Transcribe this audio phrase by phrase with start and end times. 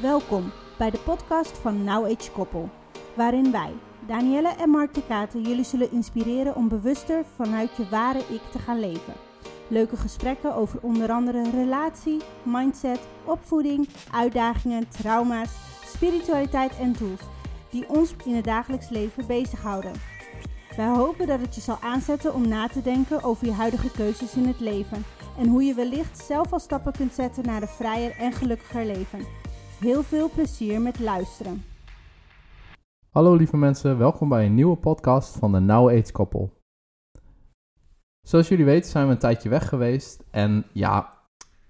[0.00, 2.70] Welkom bij de podcast van Now Age Koppel,
[3.14, 3.72] waarin wij,
[4.06, 8.58] Danielle en Mark de Katen, jullie zullen inspireren om bewuster vanuit je ware ik te
[8.58, 9.12] gaan leven.
[9.68, 15.50] Leuke gesprekken over onder andere relatie, mindset, opvoeding, uitdagingen, trauma's,
[15.84, 17.20] spiritualiteit en tools
[17.70, 19.92] die ons in het dagelijks leven bezighouden.
[20.76, 24.34] Wij hopen dat het je zal aanzetten om na te denken over je huidige keuzes
[24.34, 25.04] in het leven
[25.38, 29.45] en hoe je wellicht zelf al stappen kunt zetten naar een vrijer en gelukkiger leven.
[29.80, 31.62] Heel veel plezier met luisteren.
[33.10, 36.52] Hallo lieve mensen, welkom bij een nieuwe podcast van de Now Age Koppel.
[38.20, 41.12] Zoals jullie weten zijn we een tijdje weg geweest en ja,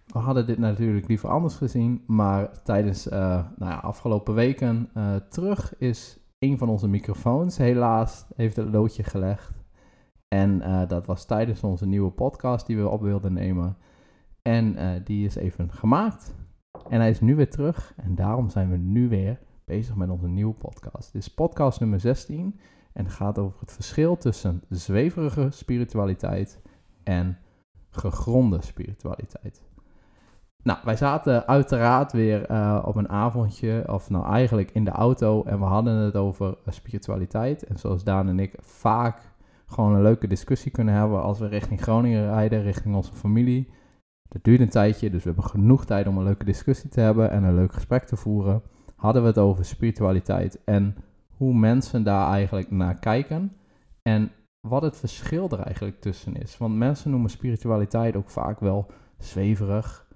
[0.07, 3.13] we hadden dit natuurlijk liever anders gezien, maar tijdens uh,
[3.57, 9.03] nou ja, afgelopen weken uh, terug is een van onze microfoons helaas heeft het loodje
[9.03, 9.53] gelegd.
[10.29, 13.77] En uh, dat was tijdens onze nieuwe podcast die we op wilden nemen.
[14.43, 16.35] En die is even gemaakt.
[16.89, 17.93] En hij is nu weer terug.
[17.97, 21.13] En daarom zijn we nu weer bezig met onze nieuwe podcast.
[21.13, 22.59] Dit is podcast nummer 16.
[22.93, 26.61] En gaat over het verschil tussen zweverige spiritualiteit
[27.03, 27.39] en
[27.91, 29.63] gegronde spiritualiteit.
[30.63, 35.43] Nou, wij zaten uiteraard weer uh, op een avondje, of nou eigenlijk in de auto,
[35.43, 37.65] en we hadden het over spiritualiteit.
[37.65, 39.35] En zoals Daan en ik vaak
[39.67, 43.71] gewoon een leuke discussie kunnen hebben als we richting Groningen rijden, richting onze familie.
[44.29, 47.31] Dat duurt een tijdje, dus we hebben genoeg tijd om een leuke discussie te hebben
[47.31, 48.63] en een leuk gesprek te voeren.
[48.97, 50.97] Hadden we het over spiritualiteit en
[51.37, 53.53] hoe mensen daar eigenlijk naar kijken.
[54.03, 54.31] En
[54.69, 56.59] wat het verschil er eigenlijk tussen is.
[56.59, 58.87] Want mensen noemen spiritualiteit ook vaak wel
[59.19, 60.07] zweverig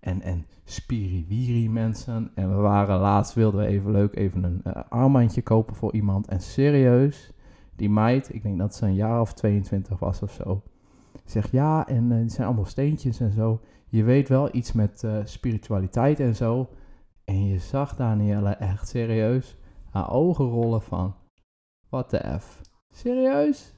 [0.00, 2.30] en, en spiriwiri mensen.
[2.34, 6.26] En we waren laatst, wilden we even leuk even een uh, armbandje kopen voor iemand.
[6.26, 7.32] En serieus,
[7.76, 10.62] die meid, ik denk dat ze een jaar of 22 was of zo.
[11.24, 13.60] Zegt ja, en uh, zijn allemaal steentjes en zo.
[13.88, 16.68] Je weet wel iets met uh, spiritualiteit en zo.
[17.24, 19.56] En je zag Danielle echt serieus
[19.90, 21.14] haar ogen rollen van...
[21.88, 22.60] Wat de F?
[22.90, 23.74] Serieus?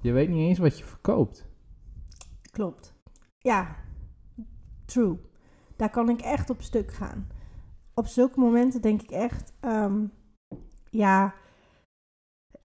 [0.00, 1.48] Je weet niet eens wat je verkoopt.
[2.50, 2.94] Klopt.
[3.38, 3.76] Ja,
[4.84, 5.18] true.
[5.76, 7.28] Daar kan ik echt op stuk gaan.
[7.94, 9.52] Op zulke momenten denk ik echt...
[9.60, 10.12] Um,
[10.90, 11.34] ja,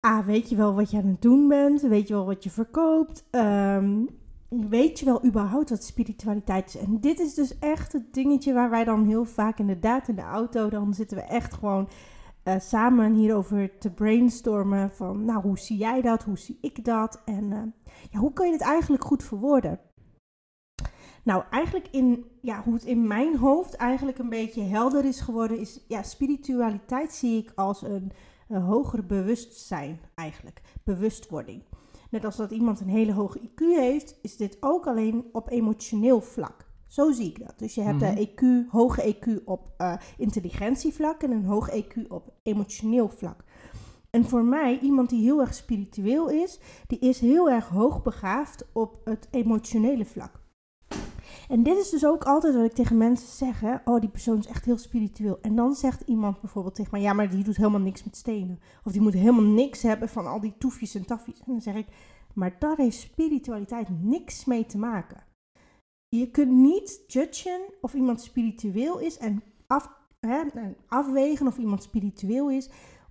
[0.06, 1.82] ah, weet je wel wat je aan het doen bent?
[1.82, 3.24] Weet je wel wat je verkoopt?
[3.32, 4.10] Um,
[4.50, 6.78] weet je wel überhaupt wat spiritualiteit is?
[6.78, 10.22] En dit is dus echt het dingetje waar wij dan heel vaak inderdaad in de
[10.22, 11.90] auto, dan zitten we echt gewoon
[12.44, 16.24] uh, samen hierover te brainstormen van, nou, hoe zie jij dat?
[16.24, 17.22] Hoe zie ik dat?
[17.26, 17.62] En uh,
[18.12, 19.80] ja, hoe kan je het eigenlijk goed verwoorden?
[21.24, 25.60] Nou, eigenlijk in, ja, hoe het in mijn hoofd eigenlijk een beetje helder is geworden,
[25.60, 28.12] is, ja, spiritualiteit zie ik als een,
[28.48, 31.64] een hoger bewustzijn eigenlijk, bewustwording.
[32.10, 36.22] Net als dat iemand een hele hoge IQ heeft, is dit ook alleen op emotioneel
[36.22, 36.66] vlak.
[36.88, 37.60] Zo zie ik dat.
[37.60, 42.34] Dus je hebt een EQ, hoge EQ op uh, intelligentievlak en een hoog EQ op
[42.44, 43.44] emotioneel vlak.
[44.10, 49.02] En voor mij, iemand die heel erg spiritueel is, die is heel erg hoogbegaafd op
[49.04, 50.40] het emotionele vlak.
[51.48, 53.62] En dit is dus ook altijd wat ik tegen mensen zeg.
[53.86, 55.40] Oh, die persoon is echt heel spiritueel.
[55.42, 58.60] En dan zegt iemand bijvoorbeeld tegen mij: Ja, maar die doet helemaal niks met stenen.
[58.84, 61.40] Of die moet helemaal niks hebben van al die toefjes en tafjes.
[61.40, 61.88] En dan zeg ik:
[62.34, 65.24] Maar daar heeft spiritualiteit niks mee te maken.
[66.10, 69.90] Je kunt niet judgen of iemand spiritueel is en af,
[70.20, 70.42] hè,
[70.88, 72.70] afwegen of iemand spiritueel is.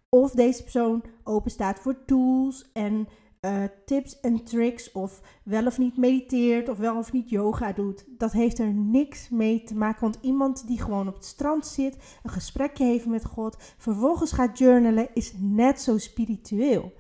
[0.09, 3.09] Of deze persoon open staat voor tools en
[3.45, 8.05] uh, tips en tricks of wel of niet mediteert of wel of niet yoga doet.
[8.19, 10.01] Dat heeft er niks mee te maken.
[10.01, 14.59] Want iemand die gewoon op het strand zit, een gesprekje heeft met God, vervolgens gaat
[14.59, 16.93] journalen, is net zo spiritueel.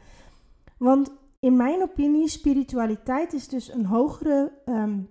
[0.78, 5.08] Want in mijn opinie, spiritualiteit is dus een hogere um,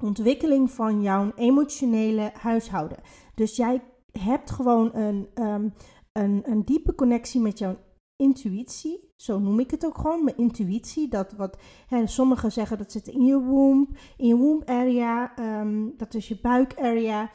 [0.00, 2.98] ontwikkeling van jouw emotionele huishouden.
[3.34, 3.82] Dus jij
[4.18, 5.72] hebt gewoon een, um,
[6.12, 7.76] een, een diepe connectie met jouw
[8.16, 9.09] intuïtie.
[9.20, 11.08] Zo noem ik het ook gewoon, mijn intuïtie.
[11.08, 15.94] Dat wat hè, sommigen zeggen dat zit in je womb, in je womb area, um,
[15.96, 17.30] dat is je buik area.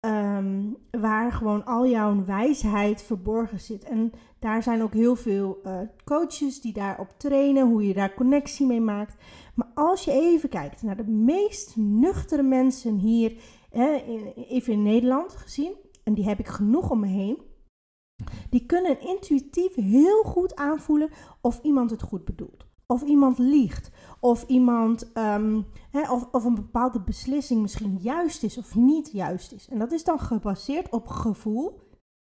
[0.00, 3.84] Um, waar gewoon al jouw wijsheid verborgen zit.
[3.84, 8.66] En daar zijn ook heel veel uh, coaches die daarop trainen, hoe je daar connectie
[8.66, 9.14] mee maakt.
[9.54, 13.32] Maar als je even kijkt naar de meest nuchtere mensen hier,
[13.70, 13.94] hè,
[14.48, 15.72] even in Nederland gezien,
[16.04, 17.38] en die heb ik genoeg om me heen,
[18.50, 22.66] die kunnen intuïtief heel goed aanvoelen of iemand het goed bedoelt.
[22.86, 23.90] Of iemand liegt.
[24.20, 25.10] Of iemand
[25.90, 29.68] hè, of, of een bepaalde beslissing misschien juist is of niet juist is.
[29.68, 31.80] En dat is dan gebaseerd op gevoel,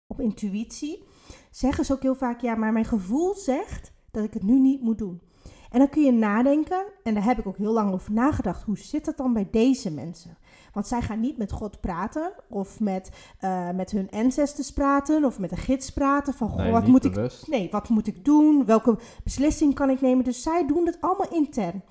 [0.08, 1.04] op intuïtie.
[1.52, 4.82] Zeggen ze ook heel vaak, ja, maar mijn gevoel zegt dat ik het nu niet
[4.82, 5.22] moet doen.
[5.70, 8.78] En dan kun je nadenken, en daar heb ik ook heel lang over nagedacht, hoe
[8.78, 10.38] zit dat dan bij deze mensen?
[10.74, 15.40] Want zij gaan niet met God praten of met, eh, met hun ancestors praten of
[15.40, 17.48] met een gids praten van, goh, Nee, wat moet ik.
[17.48, 18.66] Nee, wat moet ik doen?
[18.66, 20.24] Welke beslissing kan ik nemen?
[20.24, 21.84] Dus zij doen het allemaal intern.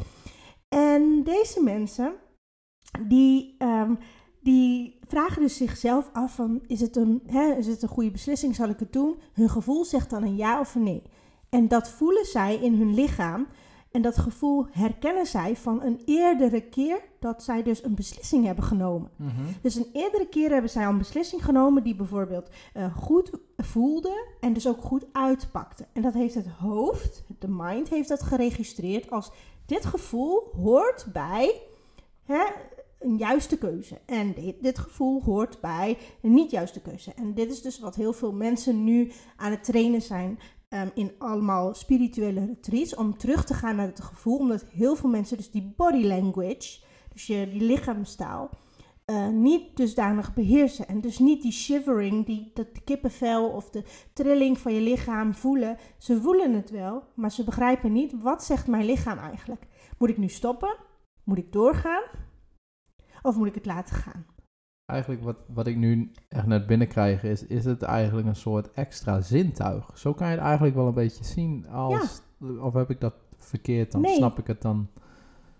[0.69, 2.13] En deze mensen,
[3.09, 3.95] die, ehm,
[4.41, 8.55] die vragen dus zichzelf af van, is het, een, hè, is het een goede beslissing?
[8.55, 9.17] Zal ik het doen?
[9.33, 11.03] Hun gevoel zegt dan een ja of een nee.
[11.49, 13.47] En dat voelen zij in hun lichaam.
[13.91, 18.65] En dat gevoel herkennen zij van een eerdere keer dat zij dus een beslissing hebben
[18.65, 19.11] genomen.
[19.17, 19.31] Mhm.
[19.63, 24.27] Dus een eerdere keer hebben zij al een beslissing genomen die bijvoorbeeld eh, goed voelde
[24.41, 25.87] en dus ook goed uitpakte.
[25.93, 29.31] En dat heeft het hoofd, de mind, heeft dat geregistreerd als
[29.67, 31.61] dit gevoel hoort bij
[32.25, 32.45] hè,
[32.99, 34.01] een juiste keuze.
[34.07, 37.13] En dit, dit gevoel hoort bij een niet juiste keuze.
[37.15, 40.39] En dit is dus wat heel veel mensen nu aan het trainen zijn
[40.69, 42.95] ehm, in allemaal spirituele retreats.
[42.95, 44.39] Om terug te gaan naar het gevoel.
[44.39, 46.81] Omdat heel veel mensen dus die body language,
[47.13, 48.51] dus je, die lichaamstaal,
[49.05, 50.89] eh, niet dusdanig beheersen.
[50.89, 55.77] En dus niet die shivering, die, dat kippenvel of de trilling van je lichaam voelen.
[55.99, 59.67] Ze voelen het wel, maar ze begrijpen niet, wat zegt mijn lichaam eigenlijk?
[59.99, 60.77] Moet ik nu stoppen?
[61.25, 62.03] Moet ik doorgaan?
[63.23, 64.27] Of moet ik het laten gaan?
[64.89, 69.21] Eigenlijk wat, wat ik nu echt net binnenkrijg is, is het eigenlijk een soort extra
[69.21, 69.91] zintuig.
[69.99, 72.21] Zo kan je het eigenlijk wel een beetje zien als,
[72.61, 74.15] of heb ik dat verkeerd, dan Nee.
[74.15, 74.89] snap ik het dan.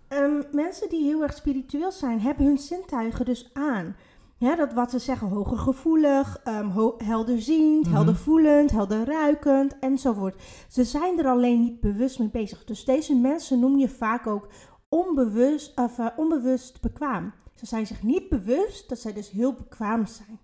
[0.07, 3.95] Ehm, mensen die heel erg spiritueel zijn, hebben hun zintuigen dus aan.
[4.37, 7.95] Ja, dat wat ze zeggen, hoger gevoelig, ehm, ho- helderziend, Mhm.
[7.95, 10.41] heldervoelend, helder ruikend enzovoort.
[10.67, 12.63] Ze zijn er alleen niet bewust mee bezig.
[12.65, 14.47] Dus deze mensen noem je vaak ook
[14.89, 17.33] onbewust, of, eh, onbewust bekwaam.
[17.59, 20.39] Ze zijn zich niet bewust dat zij dus heel bekwaam zijn.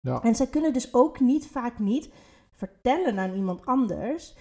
[0.00, 0.22] Ja.
[0.22, 2.10] En zij kunnen dus ook niet, vaak niet,
[2.50, 4.36] vertellen aan iemand anders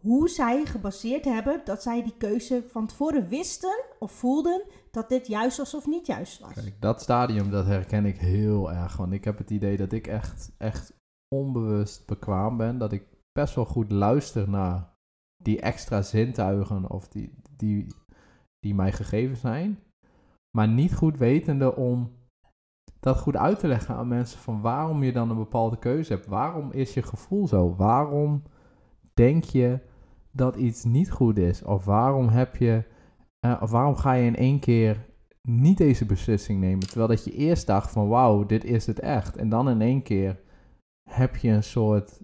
[0.00, 5.26] hoe zij gebaseerd hebben dat zij die keuze van tevoren wisten of voelden dat dit
[5.26, 6.52] juist was of niet juist was.
[6.52, 8.96] Kijk, dat stadium, dat herken ik heel erg.
[8.96, 10.92] Want ik heb het idee dat ik echt, echt
[11.28, 12.78] onbewust bekwaam ben.
[12.78, 14.92] Dat ik best wel goed luister naar
[15.36, 17.94] die extra zintuigen of die, die,
[18.58, 19.78] die mij gegeven zijn.
[20.56, 22.12] Maar niet goed wetende om
[23.00, 26.26] dat goed uit te leggen aan mensen van waarom je dan een bepaalde keuze hebt.
[26.26, 27.74] Waarom is je gevoel zo?
[27.76, 28.42] Waarom
[29.14, 29.80] denk je
[30.30, 31.62] dat iets niet goed is?
[31.62, 32.84] Of waarom heb je,
[33.38, 35.06] eh, of waarom ga je in één keer
[35.42, 36.86] niet deze beslissing nemen?
[36.86, 39.36] Terwijl dat je eerst dacht van wauw, dit is het echt.
[39.36, 40.40] En dan in één keer
[41.10, 42.22] heb je een soort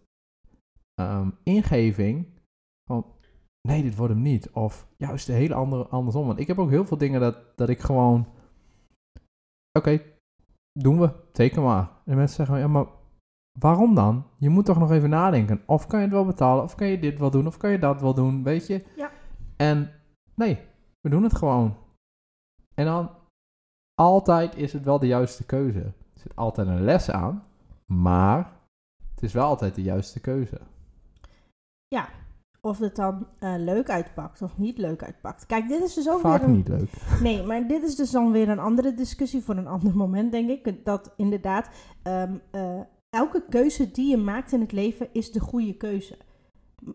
[0.94, 2.26] ehm, ingeving
[2.86, 3.06] van
[3.68, 4.50] nee, dit wordt hem niet.
[4.50, 6.26] Of juist de hele andere andersom.
[6.26, 8.26] Want ik heb ook heel veel dingen dat, dat ik gewoon
[9.78, 10.02] oké,
[10.72, 11.90] doen we, teken maar.
[12.04, 12.86] En mensen zeggen, ja, maar
[13.58, 14.26] waarom dan?
[14.36, 15.62] Je moet toch nog even nadenken.
[15.66, 17.78] Of kan je het wel betalen, of kan je dit wel doen, of kan je
[17.78, 18.84] dat wel doen, weet je?
[18.96, 19.10] Ja.
[19.56, 19.90] En
[20.34, 20.60] nee,
[21.00, 21.76] we doen het gewoon.
[22.74, 23.10] En dan,
[23.94, 25.80] altijd is het wel de juiste keuze.
[25.80, 27.44] Er zit altijd een les aan,
[27.86, 28.52] maar
[29.14, 30.60] het is wel altijd de juiste keuze.
[32.60, 35.46] Of het dan eh, leuk uitpakt of niet leuk uitpakt.
[35.46, 36.54] Kijk, dit is dus ook Vaak weer een...
[36.54, 36.90] niet leuk.
[37.22, 40.50] Nee, maar dit is dus dan weer een andere discussie voor een ander moment, denk
[40.50, 40.84] ik.
[40.84, 41.68] Dat inderdaad,
[42.02, 42.80] ehm, eh,
[43.10, 46.18] elke keuze die je maakt in het leven is de goede keuze.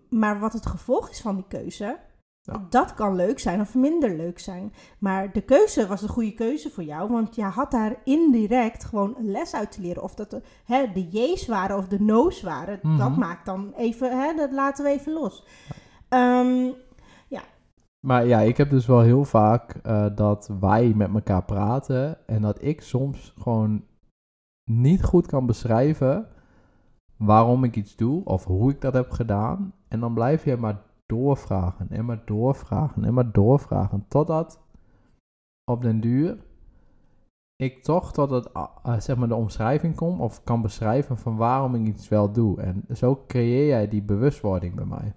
[0.10, 2.00] Maar wat het gevolg is van die keuze,
[2.46, 2.66] Ja.
[2.70, 4.74] dat kan leuk zijn of minder leuk zijn.
[5.00, 9.16] Maar de keuze was de goede keuze voor jou, want je had daar indirect gewoon
[9.18, 10.04] een les uit te leren.
[10.04, 12.98] Of dat de, hè, de je's waren of de no's waren, Mhm.
[12.98, 15.46] dat maakt dan even, hè, dat laten we even los.
[16.10, 16.68] Ehm,
[18.06, 22.42] Maar ja, ik heb dus wel heel vaak eh, dat wij met elkaar praten en
[22.42, 23.84] dat ik soms gewoon
[24.72, 26.28] niet goed kan beschrijven
[27.18, 29.74] waarom ik iets doe of hoe ik dat heb gedaan.
[29.88, 34.60] En dan blijf je maar doorvragen en maar doorvragen en maar doorvragen totdat
[35.72, 36.38] op den duur
[37.56, 41.36] ik toch tot het, ah, ah, zeg maar de omschrijving kom of kan beschrijven van
[41.36, 42.62] waarom ik iets wel doe.
[42.62, 45.14] En zo creëer jij die bewustwording bij mij.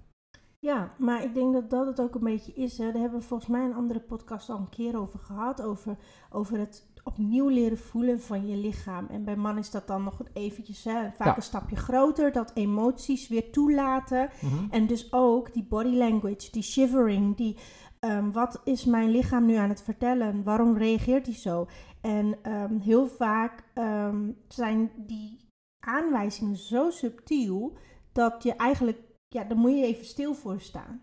[0.58, 2.78] Ja, maar ik denk dat dat het ook een beetje is.
[2.78, 2.84] Hè.
[2.92, 5.62] Daar hebben we volgens mij een andere podcast al een keer over gehad.
[5.62, 5.96] Over,
[6.30, 9.06] over het opnieuw leren voelen van je lichaam.
[9.06, 11.36] En bij mannen is dat dan nog eventjes hè, vaak Ja.
[11.36, 12.32] een stapje groter.
[12.32, 14.30] Dat emoties weer toelaten.
[14.70, 17.56] En dus ook die body language, die shivering, die...
[18.00, 20.42] ehm, wat is mijn lichaam nu aan het vertellen?
[20.44, 21.66] Waarom reageert hij zo?
[22.00, 25.38] En ehm, heel vaak ehm, zijn die
[25.86, 27.76] aanwijzingen zo subtiel
[28.12, 28.98] dat je eigenlijk,
[29.28, 31.00] ja, daar moet je even stil voor staan.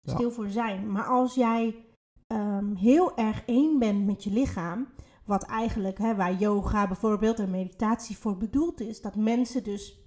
[0.00, 0.14] Ja.
[0.14, 0.92] Stil voor zijn.
[0.92, 1.74] Maar als jij
[2.74, 4.88] heel erg één bent met je lichaam,
[5.28, 9.98] wat eigenlijk hè, waar yoga bijvoorbeeld en meditatie voor bedoeld is, dat mensen dus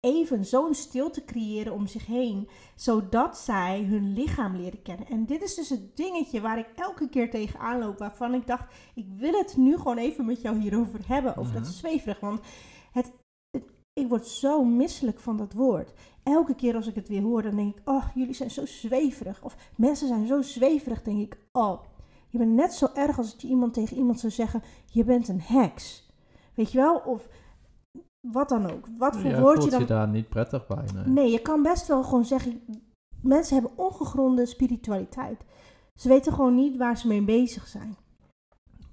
[0.00, 5.06] even zo'n stilte creëren om zich heen, zodat zij hun lichaam leren kennen.
[5.06, 8.74] En dit is dus het dingetje waar ik elke keer tegenaan loop, waarvan ik dacht,
[8.94, 11.70] ik wil het nu gewoon even met jou hierover hebben, over dat Mhm.
[11.72, 12.20] zweverig.
[12.20, 12.40] Want
[12.92, 13.12] het,
[13.50, 15.92] het- ik word zo misselijk van dat woord.
[16.22, 19.42] Elke keer als ik het weer hoor, dan denk ik, oh, jullie zijn zo zweverig.
[19.44, 21.80] Of mensen zijn zo zweverig, denk ik, oh,
[22.28, 25.28] je bent net zo erg als dat je iemand tegen iemand zou zeggen, je bent
[25.28, 26.12] een heks.
[26.54, 26.96] Weet je wel?
[26.96, 27.28] Of
[28.20, 28.86] wat dan ook.
[28.98, 30.84] Wat voor Jij woord voelt je dan je daar niet prettig bij.
[30.94, 31.06] Nee.
[31.06, 32.60] Nee, je kan best wel gewoon zeggen,
[33.22, 35.44] mensen hebben ongegronde spiritualiteit.
[35.94, 37.96] Ze weten gewoon niet waar ze mee bezig zijn.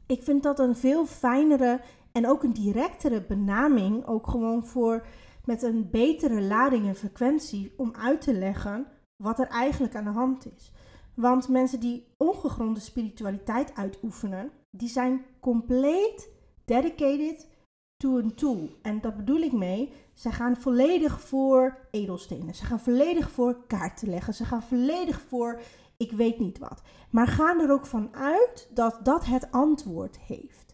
[0.05, 5.05] Ik vind dat een veel fijnere en ook een directere benaming, ook gewoon voor
[5.45, 8.87] met een betere lading en frequentie om uit te leggen
[9.23, 10.71] wat er eigenlijk aan de hand is.
[11.15, 16.29] Want mensen die ongegronde spiritualiteit uitoefenen, die zijn compleet
[16.65, 17.48] dedicated
[17.98, 18.69] to een tool.
[18.81, 22.55] En dat bedoel ik mee, ze gaan volledig voor edelstenen.
[22.55, 24.34] Ze gaan volledig voor kaarten leggen.
[24.34, 25.62] Ze gaan volledig voor
[25.98, 26.81] ik weet niet wat.
[27.10, 30.64] Maar gaan er ook van uit dat dat het antwoord heeft.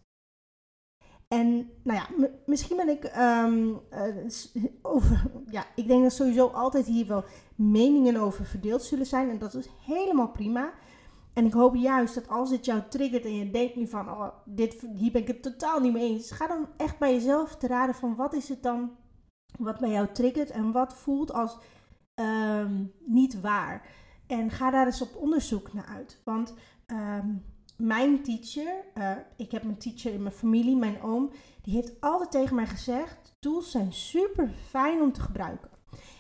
[1.32, 5.32] En nou ja, misschien ben ik ehm, eh, over.
[5.46, 7.24] Ja, ik denk dat sowieso altijd hier wel
[7.56, 9.30] meningen over verdeeld zullen zijn.
[9.30, 10.74] En dat is helemaal prima.
[11.34, 14.28] En ik hoop juist dat als dit jou triggert en je denkt nu van, oh,
[14.46, 16.32] dit, hier ben ik het totaal niet mee eens.
[16.32, 18.92] Ga dan echt bij jezelf te raden van wat is het dan
[19.58, 21.58] wat bij jou triggert en wat voelt als
[22.14, 23.90] ehm, niet waar.
[24.28, 26.22] En ga daar eens op onderzoek naar uit.
[26.24, 26.54] Want
[26.86, 27.28] ehm,
[27.82, 32.32] mijn teacher, eh, ik heb een teacher in mijn familie, mijn oom, die heeft altijd
[32.32, 35.70] tegen mij gezegd: tools zijn super fijn om te gebruiken.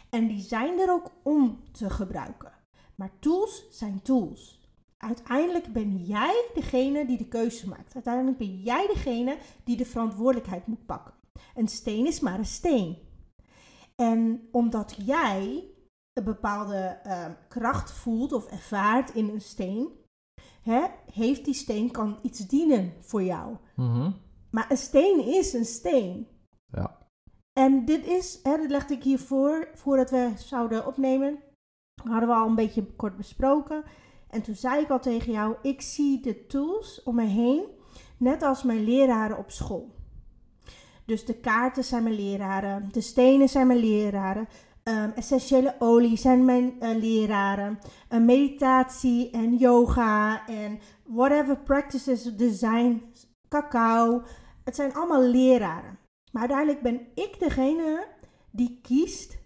[0.09, 2.51] En die zijn er ook om te gebruiken.
[2.95, 4.59] Maar tools zijn tools.
[4.97, 7.93] Uiteindelijk ben jij degene die de keuze maakt.
[7.93, 11.13] Uiteindelijk ben jij degene die de verantwoordelijkheid moet pakken.
[11.55, 12.97] Een steen is maar een steen.
[13.95, 15.63] En omdat jij
[16.13, 19.89] een bepaalde eh, kracht voelt of ervaart in een steen,
[20.61, 20.81] hè,
[21.13, 23.55] heeft die steen kan iets dienen voor jou.
[23.75, 24.11] Mhm.
[24.51, 26.27] Maar een steen is een steen.
[26.71, 26.97] Ja.
[27.53, 31.39] En dit is, hè, dat legde ik hiervoor, voordat we zouden opnemen,
[32.03, 33.83] hadden we al een beetje kort besproken.
[34.29, 37.63] En toen zei ik al tegen jou, ik zie de tools om me heen,
[38.17, 39.95] net als mijn leraren op school.
[41.05, 44.47] Dus de kaarten zijn mijn leraren, de stenen zijn mijn leraren,
[44.83, 53.03] ehm, essentiële olie zijn mijn eh, leraren, meditatie en yoga en whatever practices, design,
[53.47, 54.23] cacao.
[54.63, 55.99] Het zijn allemaal leraren.
[56.31, 58.07] Maar uiteindelijk ben ik degene
[58.51, 59.37] die kiest,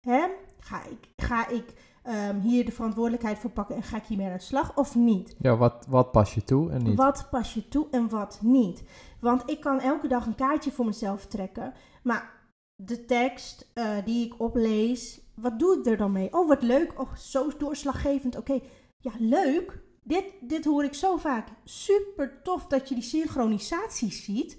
[0.00, 0.26] hè,
[0.58, 4.32] ga ik, ga ik ehm, hier de verantwoordelijkheid voor pakken en ga ik hiermee aan
[4.32, 5.36] de slag of niet?
[5.38, 6.96] Ja, wat, wat pas je toe en niet?
[6.96, 8.82] Wat pas je toe en wat niet?
[9.20, 11.74] Want ik kan elke dag een kaartje voor mezelf trekken.
[12.02, 12.41] Maar
[12.84, 16.32] de tekst eh, die ik oplees, wat doe ik er dan mee?
[16.32, 17.00] Oh, wat leuk.
[17.00, 18.36] Oh, zo doorslaggevend.
[18.36, 18.60] Oké,
[18.98, 19.82] ja, leuk.
[20.02, 21.48] Dit, dit hoor ik zo vaak.
[21.64, 24.58] Super tof dat je die synchronisatie ziet.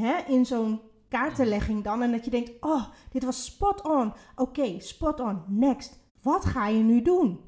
[0.00, 2.02] Hè, in zo'n kaartenlegging dan.
[2.02, 4.12] En dat je denkt, oh, dit was spot on.
[4.36, 5.42] Oké, spot on.
[5.48, 5.98] Next.
[6.22, 7.40] Wat ga je nu doen?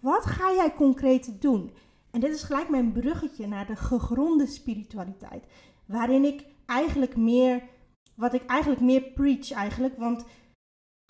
[0.00, 1.72] Wat ga jij concreet doen?
[2.10, 5.44] En dit is gelijk mijn bruggetje naar de gegronde spiritualiteit.
[5.86, 7.62] Waarin ik eigenlijk meer,
[8.14, 9.96] wat ik eigenlijk meer preach eigenlijk.
[9.96, 10.24] Want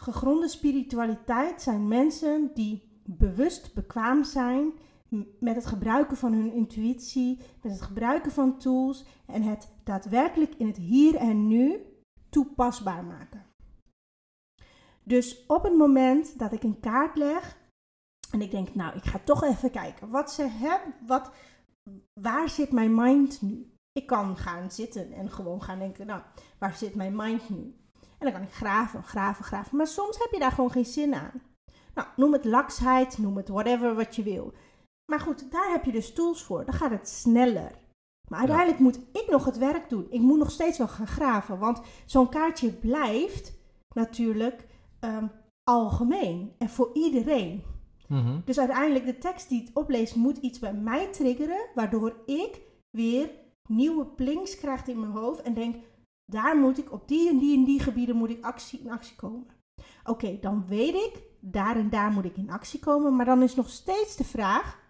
[0.02, 4.72] gegronde spiritualiteit zijn mensen die bewust bekwaam zijn
[5.38, 10.66] met het gebruiken van hun intuïtie, met het gebruiken van tools en het daadwerkelijk in
[10.66, 11.80] het hier en nu
[12.28, 13.46] toepasbaar maken.
[15.04, 17.60] Dus op het moment dat ik een kaart leg
[18.30, 21.30] en ik denk, nou, ik ga toch even kijken wat ze hebben, wat,
[22.20, 23.72] waar zit mijn mind nu?
[23.92, 26.22] Ik kan gaan zitten en gewoon gaan denken, nou,
[26.62, 27.74] waar zit mijn mind nu?
[28.18, 29.76] En dan kan ik graven, graven, graven.
[29.76, 31.42] Maar soms heb je daar gewoon geen zin aan.
[31.94, 34.52] Nou, noem het laksheid, noem het whatever wat je wil.
[35.12, 36.64] Maar goed, daar heb je dus tools voor.
[36.64, 37.72] Dan gaat het sneller.
[38.28, 40.06] Maar uiteindelijk moet ik nog het werk doen.
[40.10, 41.58] Ik moet nog steeds wel gaan graven.
[41.58, 43.52] Want zo'n kaartje blijft
[43.94, 44.66] natuurlijk
[45.00, 45.26] ehm,
[45.64, 47.62] algemeen en voor iedereen.
[48.08, 48.40] Mhm.
[48.44, 53.30] Dus uiteindelijk de tekst die het opleest moet iets bij mij triggeren, waardoor ik weer
[53.68, 55.76] nieuwe plinks krijg in mijn hoofd en denk,
[56.32, 59.16] daar moet ik op die en die en die gebieden moet ik actie, in actie
[59.16, 59.46] komen.
[60.04, 63.54] Oké, dan weet ik, daar en daar moet ik in actie komen, maar dan is
[63.54, 64.80] nog steeds de vraag,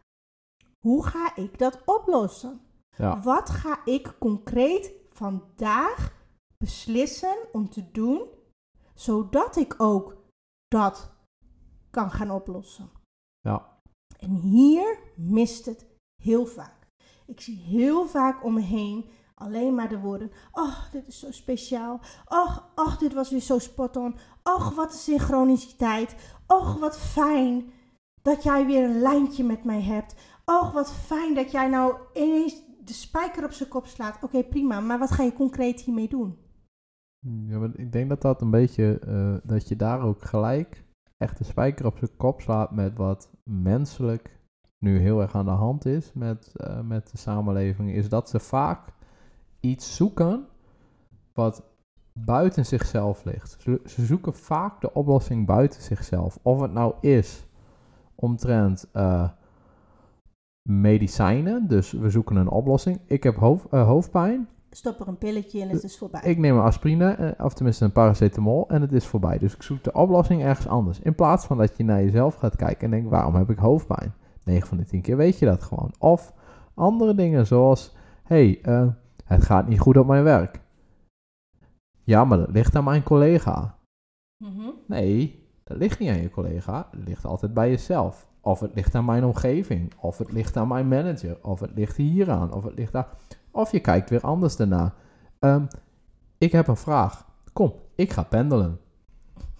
[0.86, 2.60] hoe ga ik dat oplossen?
[2.96, 3.20] Ja.
[3.20, 6.12] Wat ga ik concreet vandaag
[6.58, 8.26] beslissen om te doen,
[8.94, 10.16] zodat ik ook
[10.68, 11.12] dat
[11.90, 12.90] kan gaan oplossen?
[13.40, 13.80] Ja.
[14.18, 15.86] En hier mist het
[16.22, 16.88] heel vaak.
[17.26, 19.10] Ik zie heel vaak om me heen
[19.42, 20.30] alleen maar de woorden.
[20.52, 22.00] Oh, dit is zo speciaal.
[22.28, 24.14] Och, och, dit was weer zo spot on.
[24.42, 26.14] Och, wat een synchroniciteit.
[26.46, 27.72] Och, wat fijn
[28.22, 30.14] dat jij weer een lijntje met mij hebt.
[30.44, 34.22] Och, wat fijn dat jij nou ineens de spijker op zijn kop slaat.
[34.22, 36.36] Oké, prima, maar wat ga je concreet hiermee doen?
[37.46, 40.84] Ja, maar ik denk dat dat een beetje, eh, dat je daar ook gelijk
[41.16, 44.40] echt de spijker op zijn kop slaat met wat menselijk
[44.78, 48.40] nu heel erg aan de hand is met, eh, met de samenleving, is dat ze
[48.40, 48.92] vaak
[49.62, 50.46] iets zoeken
[51.32, 51.62] wat
[52.12, 53.56] buiten zichzelf ligt.
[53.60, 56.38] Ze, ze zoeken vaak de oplossing buiten zichzelf.
[56.42, 57.46] Of het nou is
[58.14, 59.28] omtrent eh,
[60.68, 63.00] medicijnen, dus we zoeken een oplossing.
[63.06, 64.48] Ik heb hoofd, eh, hoofdpijn.
[64.70, 66.20] Stop er een pilletje in, het is voorbij.
[66.24, 69.38] Ik neem een aspirine, eh, of tenminste een paracetamol, en het is voorbij.
[69.38, 71.00] Dus ik zoek de oplossing ergens anders.
[71.00, 74.14] In plaats van dat je naar jezelf gaat kijken en denkt, waarom heb ik hoofdpijn?
[74.44, 75.92] 9 van de 10 keer weet je dat gewoon.
[75.98, 76.32] Of
[76.74, 78.60] andere dingen zoals, hey,
[79.24, 80.60] het gaat niet goed op mijn werk.
[82.04, 83.78] Ja, maar dat ligt aan mijn collega.
[84.36, 84.68] Mhm.
[84.86, 86.88] Nee, dat ligt niet aan je collega.
[86.90, 88.26] Het ligt altijd bij jezelf.
[88.40, 89.92] Of het ligt aan mijn omgeving.
[90.00, 91.38] Of het ligt aan mijn manager.
[91.42, 92.52] Of het ligt hieraan.
[92.52, 93.08] Of het ligt daar.
[93.50, 94.94] Of je kijkt weer anders daarna.
[95.38, 95.64] Ehm,
[96.38, 97.26] ik heb een vraag.
[97.52, 98.80] Kom, ik ga pendelen.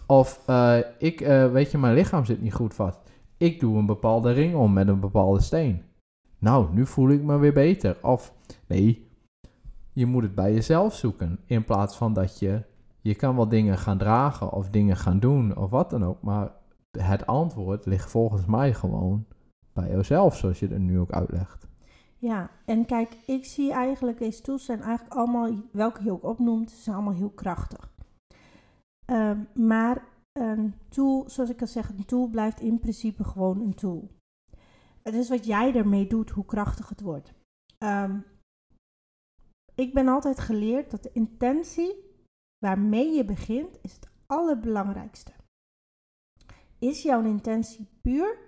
[0.07, 2.99] Of eh, ik, eh, weet je, mijn lichaam zit niet goed vast.
[3.37, 5.83] Ik doe een bepaalde ring om met een bepaalde steen.
[6.39, 7.97] Nou, nu voel ik me weer beter.
[8.03, 8.33] Of
[8.67, 9.11] nee,
[9.93, 11.39] je moet het bij jezelf zoeken.
[11.47, 12.63] In plaats van dat je,
[13.01, 16.23] je kan wel dingen gaan dragen of dingen gaan doen of wat dan ook.
[16.23, 16.53] Maar
[16.99, 19.27] het antwoord ligt volgens mij gewoon
[19.73, 21.67] bij jezelf, zoals je het nu ook uitlegt.
[22.19, 26.71] Ja, en kijk, ik zie eigenlijk, deze tools zijn eigenlijk allemaal, welke je ook opnoemt,
[26.71, 27.93] zijn allemaal heel krachtig.
[29.05, 33.75] Ehm, maar een tool, zoals ik al zeg, een tool blijft in principe gewoon een
[33.75, 34.11] tool.
[35.03, 37.33] Het is wat jij ermee doet, hoe krachtig het wordt.
[37.79, 38.19] Ehm,
[39.75, 42.11] ik ben altijd geleerd dat de intentie
[42.59, 45.33] waarmee je begint, is het allerbelangrijkste.
[46.79, 48.39] Is jouw intentie puur,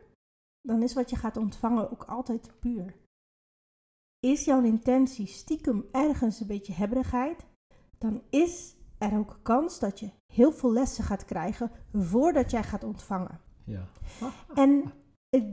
[0.60, 2.96] dan is wat je gaat ontvangen ook altijd puur.
[4.20, 7.46] Is jouw intentie stiekem ergens een beetje hebberigheid,
[7.98, 12.84] dan is er ook kans dat je heel veel lessen gaat krijgen voordat jij gaat
[12.84, 13.40] ontvangen.
[13.64, 13.88] Ja.
[14.54, 14.92] En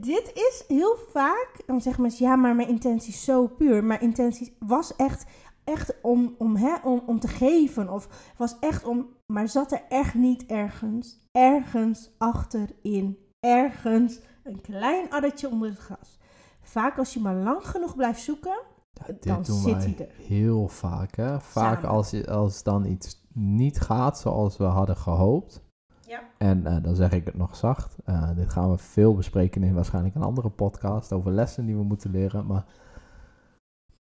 [0.00, 3.84] dit is heel vaak, dan zeggen mensen, ja, maar mijn intentie is zo puur.
[3.84, 5.24] Mijn intentie was echt,
[5.64, 7.88] echt om, om, hè, om, om te geven.
[7.92, 15.10] Of was echt om, maar zat er echt niet ergens, ergens achterin, ergens een klein
[15.10, 16.18] addertje onder het gras.
[16.60, 18.60] Vaak als je maar lang genoeg blijft zoeken,
[19.06, 20.14] Dit dan doen zit wij hij er.
[20.26, 21.16] heel vaak.
[21.16, 21.40] Hè?
[21.40, 21.90] Vaak Samen.
[21.90, 25.62] als, je, als dan iets niet gaat zoals we hadden gehoopt.
[26.06, 26.20] Ja.
[26.38, 27.96] En eh, dan zeg ik het nog zacht.
[28.04, 31.82] eh, dit gaan we veel bespreken in waarschijnlijk een andere podcast over lessen die we
[31.82, 32.46] moeten leren.
[32.46, 32.64] Maar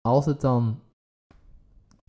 [0.01, 0.81] als het dan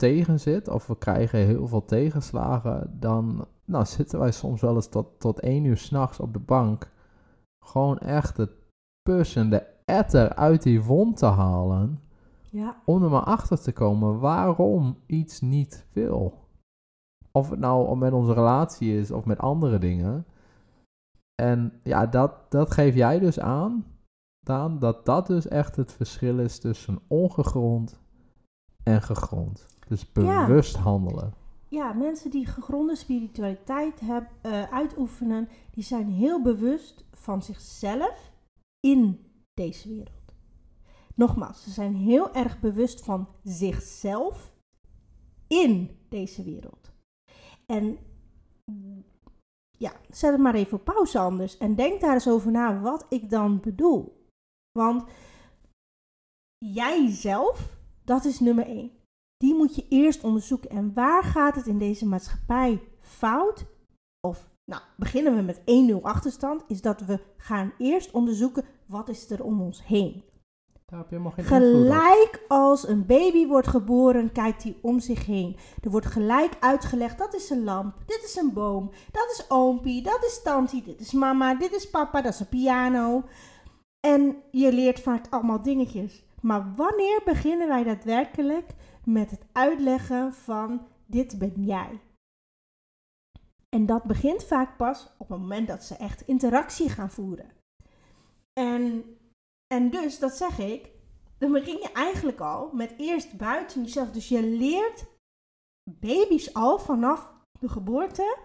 [0.02, 4.88] tegen zit, of we krijgen heel veel tegenslagen, dan nou, zitten wij soms wel eens
[4.88, 6.92] tot, tot één uur s'nachts op de bank.
[7.66, 8.52] Gewoon echt het
[9.02, 12.00] pussen, de etter uit die wond te halen
[12.50, 16.48] Ja, om er maar achter te komen waarom iets niet wil.
[17.32, 20.26] Of het nou met onze relatie is of met andere dingen.
[21.42, 23.86] En ja, dat, dat geef jij dus aan,
[24.46, 28.00] Daan, dat dat dus echt het verschil is tussen ongegrond
[28.84, 29.68] en gegrond.
[29.88, 30.46] Dus Ja.
[30.46, 31.34] bewust handelen.
[31.68, 38.32] ja, mensen die gegronde spiritualiteit heb, eh, uitoefenen, die zijn heel bewust van zichzelf
[38.80, 40.34] in deze wereld.
[41.16, 44.54] Nogmaals, ze zijn heel erg bewust van zichzelf
[45.48, 46.92] in deze wereld.
[47.66, 47.98] En
[49.78, 53.06] ja, zet het maar even op pauze anders en denk daar eens over na wat
[53.10, 54.26] ik dan bedoel.
[54.80, 55.04] Want
[56.66, 58.92] jijzelf, dat is nummer één.
[59.38, 60.70] Die moet je eerst onderzoeken.
[60.70, 63.66] En waar gaat het in deze maatschappij fout?
[64.28, 65.62] Of, nou, beginnen we met
[66.00, 66.64] 1-0 achterstand.
[66.68, 70.24] Is dat we gaan eerst onderzoeken wat is er om ons heen.
[70.92, 71.46] Daar heb je helemaal geen.
[71.46, 75.58] Gelijk als een baby wordt geboren, kijkt hij om zich heen.
[75.84, 80.02] Er wordt gelijk uitgelegd, dat is een lamp, dit is een boom, dat is oompie,
[80.02, 83.24] dat is tantie, dit is mama, dit is papa, dat is een piano.
[84.00, 86.24] En je leert vaak allemaal dingetjes.
[86.42, 88.70] Maar wanneer beginnen wij daadwerkelijk
[89.06, 92.02] met het uitleggen van dit ben jij?
[93.70, 97.52] En dat begint vaak pas op het moment dat ze echt interactie gaan voeren.
[98.54, 99.04] En,
[99.68, 100.90] en dus, dat zeg ik,
[101.38, 104.12] dan begin je eigenlijk al met eerst buiten jezelf.
[104.12, 105.06] Dus je leert
[106.00, 108.38] baby's al vanaf de geboorte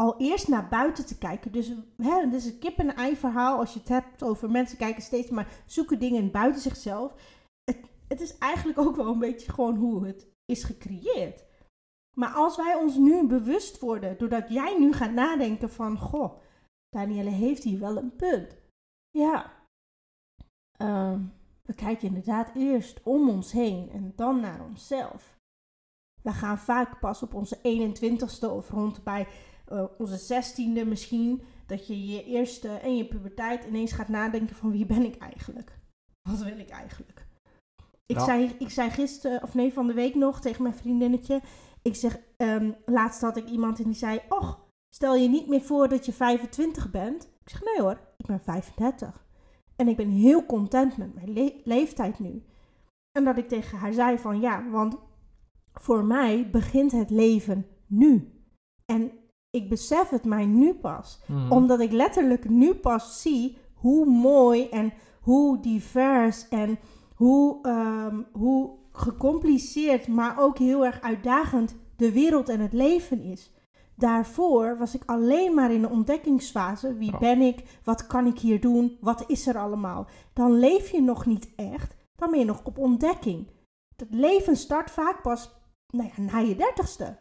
[0.00, 1.52] al eerst naar buiten te kijken.
[1.52, 5.30] Dus hè, het is een kip-en-ei verhaal als je het hebt over mensen kijken steeds
[5.30, 7.14] maar zoeken dingen buiten zichzelf.
[7.64, 11.44] Het, het is eigenlijk ook wel een beetje gewoon hoe het is gecreëerd.
[12.16, 16.40] Maar als wij ons nu bewust worden, doordat jij nu gaat nadenken van, goh,
[16.88, 18.56] Danielle heeft hier wel een punt.
[19.10, 19.60] Ja,
[20.80, 21.20] Ehm,
[21.62, 25.38] we kijken inderdaad eerst om ons heen en dan naar onszelf.
[26.22, 29.26] We gaan vaak pas op onze 21ste of rond bij
[29.72, 34.70] uh, onze 16e misschien, dat je je eerste en je puberteit ineens gaat nadenken van
[34.70, 35.78] wie ben ik eigenlijk?
[36.22, 37.26] Wat wil ik eigenlijk?
[38.06, 41.40] Ik, zei, ik zei gisteren, of nee, van de week nog tegen mijn vriendinnetje.
[41.82, 45.62] Ik zeg, um, laatst had ik iemand en die zei, och, stel je niet meer
[45.62, 47.24] voor dat je 25 bent.
[47.24, 49.26] Ik zeg, nee hoor, ik ben 35.
[49.76, 52.44] En ik ben heel content met mijn leeftijd nu.
[53.12, 54.96] En dat ik tegen haar zei van ja, want
[55.72, 58.32] voor mij begint het leven nu.
[58.84, 59.12] En
[59.50, 61.20] ik besef het mij nu pas.
[61.26, 61.52] Mhm.
[61.52, 66.78] Omdat ik letterlijk nu pas zie hoe mooi en hoe divers en
[67.14, 73.54] hoe, um, hoe gecompliceerd, maar ook heel erg uitdagend de wereld en het leven is.
[73.96, 76.94] Daarvoor was ik alleen maar in de ontdekkingsfase.
[76.94, 77.80] Wie ben ik?
[77.84, 78.96] Wat kan ik hier doen?
[79.00, 80.06] Wat is er allemaal?
[80.32, 81.96] Dan leef je nog niet echt.
[82.16, 83.50] Dan ben je nog op ontdekking.
[83.96, 85.50] Het leven start vaak pas
[85.90, 87.16] nou ja, na je dertigste.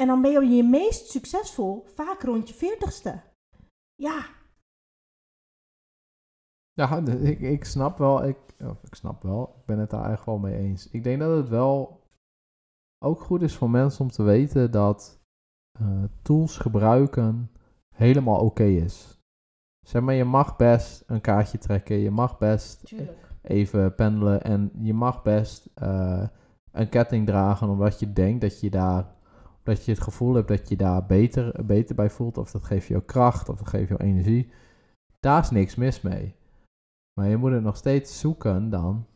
[0.00, 3.22] En dan ben je je meest succesvol vaak rond je veertigste.
[3.94, 4.26] Ja.
[6.72, 8.24] Ja, ik, ik snap wel.
[8.24, 8.38] Ik,
[8.82, 9.54] ik snap wel.
[9.58, 10.90] Ik ben het daar eigenlijk wel mee eens.
[10.90, 12.00] Ik denk dat het wel
[13.04, 15.20] ook goed is voor mensen om te weten dat
[15.80, 17.50] uh, tools gebruiken
[17.94, 19.18] helemaal oké is.
[19.86, 22.94] Zeg maar, je mag best een kaartje trekken, je mag best
[23.42, 26.26] even pendelen en je mag best uh,
[26.72, 29.14] een ketting dragen omdat je denkt dat je daar,
[29.70, 32.86] dat je het gevoel hebt dat je daar beter, beter bij voelt of dat geeft
[32.86, 34.50] je kracht of dat geeft je energie.
[35.20, 36.34] Daar is niks mis mee.
[37.14, 39.06] Maar je moet het nog steeds zoeken dan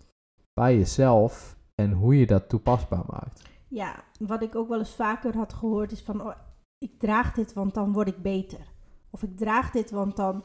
[0.53, 3.43] bij jezelf en hoe je dat toepasbaar maakt.
[3.69, 6.37] Ja, wat ik ook wel eens vaker had gehoord is van, oh,
[6.79, 8.73] ik draag dit, want dan word ik beter.
[9.11, 10.45] Of ik draag dit, want dan.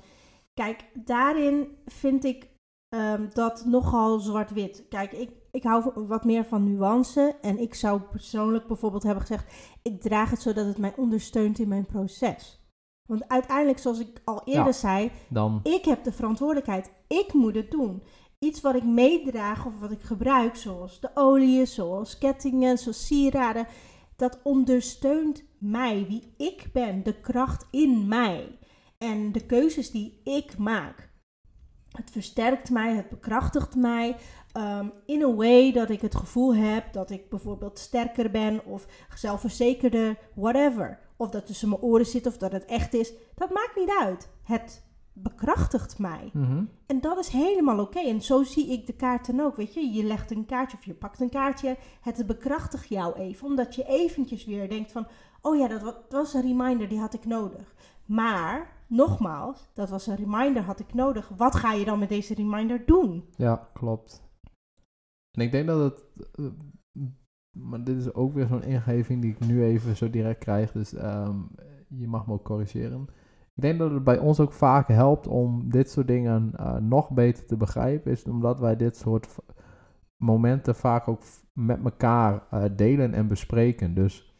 [0.53, 2.49] Kijk, daarin vind ik
[2.95, 4.85] um, dat nogal zwart-wit.
[4.89, 7.35] Kijk, ik, ik hou wat meer van nuance.
[7.41, 11.67] En ik zou persoonlijk bijvoorbeeld hebben gezegd: ik draag het zodat het mij ondersteunt in
[11.67, 12.63] mijn proces.
[13.05, 15.59] Want uiteindelijk, zoals ik al eerder zei, dan...
[15.63, 16.91] ik heb de verantwoordelijkheid.
[17.07, 18.03] Ik moet het doen.
[18.39, 23.67] Iets wat ik meedraag of wat ik gebruik, zoals de oliën, zoals kettingen, zoals sieraden,
[24.15, 28.59] dat ondersteunt mij, wie ik ben, de kracht in mij
[28.97, 31.09] en de keuzes die ik maak.
[31.89, 34.15] Het versterkt mij, het bekrachtigt mij
[34.59, 38.87] ehm, in een way dat ik het gevoel heb dat ik bijvoorbeeld sterker ben of
[39.15, 40.99] zelfverzekerder, whatever.
[41.17, 44.29] Of dat tussen mijn oren zit of dat het echt is, dat maakt niet uit.
[44.43, 46.29] Het bekrachtigt mij.
[46.33, 46.63] Mhm.
[46.85, 47.99] En dat is helemaal oké.
[47.99, 49.55] En zo zie ik de kaarten ook.
[49.55, 51.77] Weet je, je legt een kaartje of je pakt een kaartje.
[52.01, 53.47] Het bekrachtigt jou even.
[53.47, 55.07] Omdat je eventjes weer denkt van...
[55.41, 57.73] Oh ja, dat was een reminder, die had ik nodig.
[58.05, 61.31] Maar, nogmaals, dat was een reminder, had ik nodig.
[61.37, 63.25] Wat ga je dan met deze reminder doen?
[63.35, 64.28] Ja, klopt.
[65.31, 66.03] En ik denk dat het...
[66.33, 66.45] Eh,
[67.57, 70.71] maar dit is ook weer zo'n ingeving die ik nu even zo direct krijg.
[70.71, 71.37] Dus ehm,
[71.87, 73.09] je mag me ook corrigeren
[73.59, 77.09] ik denk dat het bij ons ook vaak helpt om dit soort dingen uh, nog
[77.09, 79.27] beter te begrijpen, is omdat wij dit soort
[80.17, 81.21] momenten vaak ook
[81.53, 83.93] met elkaar uh, delen en bespreken.
[83.93, 84.35] Dus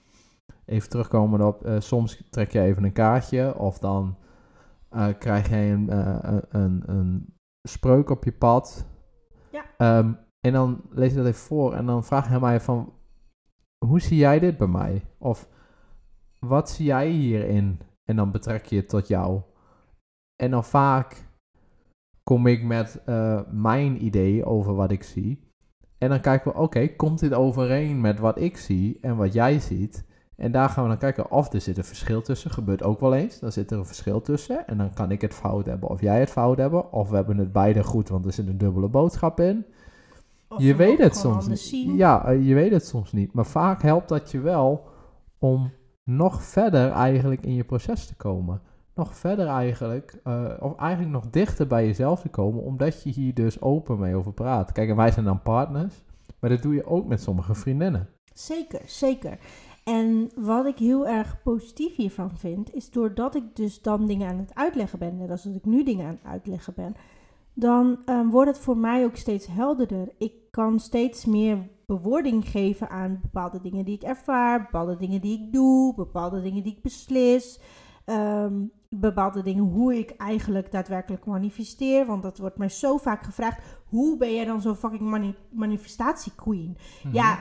[0.66, 4.18] even terugkomen op, uh, soms trek je even een kaartje of dan
[5.18, 5.92] krijg jij een,
[6.50, 7.34] een, een,
[7.68, 8.88] spreuk op je pad.
[9.52, 9.98] Ja.
[9.98, 12.94] Um, en dan lees je dat even voor en dan vraag je mij van,
[13.86, 15.06] hoe zie jij dit bij mij?
[15.18, 15.50] Of
[16.40, 17.80] wat zie jij hierin?
[18.04, 19.42] En dan betrek je het tot jou.
[20.36, 21.28] En dan vaak
[22.24, 25.48] kom ik met uh, mijn idee over wat ik zie.
[25.98, 29.60] En dan kijken we, oké, komt dit overeen met wat ik zie en wat jij
[29.60, 30.08] ziet?
[30.36, 32.52] En daar gaan we dan kijken of er zit een verschil tussen.
[32.52, 33.40] Gebeurt ook wel eens.
[33.40, 34.68] Dan zit er een verschil tussen.
[34.68, 36.92] En dan kan ik het fout hebben of jij het fout hebben.
[36.92, 39.66] Of we hebben het beide goed, want er zit een dubbele boodschap in.
[40.58, 41.98] Je weet het soms niet.
[41.98, 43.34] Ja, eh, je weet het soms niet.
[43.34, 44.88] Maar vaak helpt dat je wel
[45.40, 45.72] om
[46.04, 48.62] nog verder eigenlijk in je proces te komen.
[48.96, 53.34] Nog verder eigenlijk, uh, of eigenlijk nog dichter bij jezelf te komen, omdat je hier
[53.34, 54.72] dus open mee over praat.
[54.72, 56.04] Kijk, en wij zijn dan partners,
[56.40, 58.10] maar dat doe je ook met sommige vriendinnen.
[58.34, 59.38] Zeker, zeker.
[59.84, 64.38] En wat ik heel erg positief hiervan vind, is doordat ik dus dan dingen aan
[64.38, 66.96] het uitleggen ben, net als dat ik nu dingen aan het uitleggen ben,
[67.60, 70.10] dan um, wordt het voor mij ook steeds helderder.
[70.18, 75.40] Ik kan steeds meer bewoording geven aan bepaalde dingen die ik ervaar, bepaalde dingen die
[75.40, 77.60] ik doe, bepaalde dingen die ik beslis,
[78.06, 78.54] ehm,
[78.90, 82.06] bepaalde dingen hoe ik eigenlijk daadwerkelijk manifesteer.
[82.06, 86.78] Want dat wordt mij zo vaak gevraagd: hoe ben jij dan zo'n fucking manifestatie queen?
[87.04, 87.16] Mhm.
[87.16, 87.40] Ja,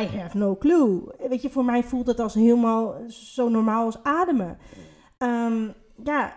[0.00, 1.14] I have no clue.
[1.28, 4.58] Weet je, voor mij voelt het als helemaal zo normaal als ademen.
[5.18, 5.68] Ehm,
[6.04, 6.34] ja,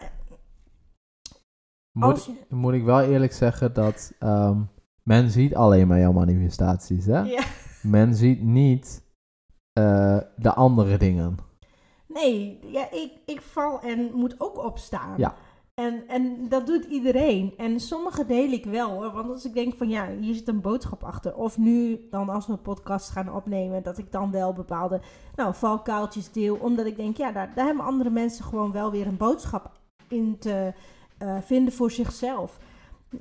[1.93, 2.33] Moet, je...
[2.49, 4.61] moet ik wel eerlijk zeggen dat ehm,
[5.03, 7.19] men ziet alleen maar jouw manifestaties, hè?
[7.19, 7.43] Ja.
[7.81, 9.03] Men ziet niet
[9.73, 11.37] eh, de andere dingen.
[12.07, 15.13] Nee, ja, ik, ik val en moet ook opstaan.
[15.17, 15.35] Ja.
[15.73, 17.53] En, en dat doet iedereen.
[17.57, 19.11] En sommige deel ik wel hoor.
[19.11, 21.35] Want als ik denk van ja, hier zit een boodschap achter.
[21.35, 25.01] Of nu dan als we een podcast gaan opnemen, dat ik dan wel bepaalde
[25.35, 26.55] nou, valkuiltjes deel.
[26.55, 29.71] Omdat ik denk, ja, daar, daar hebben andere mensen gewoon wel weer een boodschap
[30.07, 30.73] in te
[31.23, 32.59] eh, vinden voor zichzelf.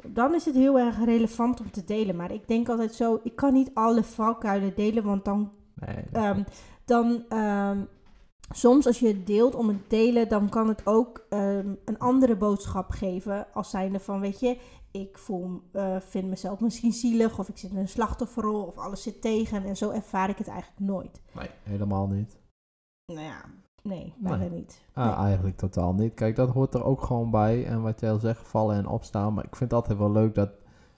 [0.06, 2.16] Dan is het heel erg relevant om te delen.
[2.16, 5.52] Maar ik denk altijd zo, ik kan niet alle valkuilen delen, want dan
[5.86, 6.42] Nee, Ehm,
[6.84, 7.84] dan ehm,
[8.50, 12.36] soms als je het deelt om het delen, dan kan het ook ehm, een andere
[12.36, 13.46] boodschap geven.
[13.52, 14.58] Als zijnde van, weet je,
[14.90, 19.02] ik voel, eh, vind mezelf misschien zielig of ik zit in een slachtofferrol of alles
[19.02, 19.64] zit tegen.
[19.64, 21.20] En zo ervaar ik het eigenlijk nooit.
[21.34, 22.36] nee, helemaal niet.
[23.12, 23.44] Nou ja,
[23.82, 24.84] nee, bijna niet.
[24.92, 26.14] Ah, Eigenlijk totaal niet.
[26.14, 27.66] Kijk, dat hoort er ook gewoon bij.
[27.66, 29.34] En wat jij al zegt, vallen en opstaan.
[29.34, 30.50] Maar ik vind het altijd wel leuk dat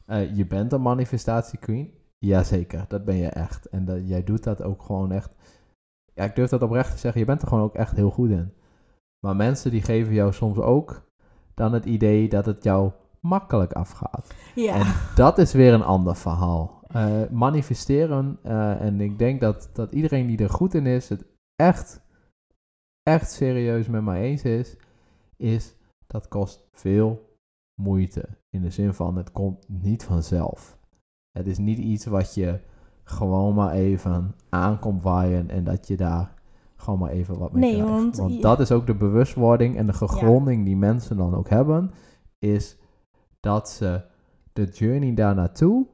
[0.06, 1.92] eh, je bent een manifestatie queen.
[2.18, 3.66] Jazeker, dat ben je echt.
[3.66, 5.34] En dat, jij doet dat ook gewoon echt.
[6.14, 7.20] Ja, ik durf dat oprecht te zeggen.
[7.20, 8.52] Je bent er gewoon ook echt heel goed in.
[9.20, 11.10] Maar mensen die geven jou soms ook
[11.54, 14.34] dan het idee dat het jou makkelijk afgaat.
[14.54, 16.82] Ja, En dat is weer een ander verhaal.
[16.88, 21.24] Eh, manifesteren, eh, en ik denk dat, dat iedereen die er goed in is, het
[21.56, 22.03] echt,
[23.04, 24.76] echt serieus met mij eens is,
[25.36, 25.74] is
[26.06, 27.36] dat kost veel
[27.80, 28.28] moeite.
[28.50, 30.78] In de zin van, het komt niet vanzelf.
[31.30, 32.60] Het is niet iets wat je
[33.04, 36.34] gewoon maar even aankomt waaien en dat je daar
[36.76, 37.90] gewoon maar even wat mee Nee, krijgt.
[37.92, 41.90] want want dat is ook de bewustwording en de gegronding die mensen dan ook hebben,
[42.38, 42.76] is
[43.40, 44.04] dat ze
[44.52, 45.86] de journey daar naartoe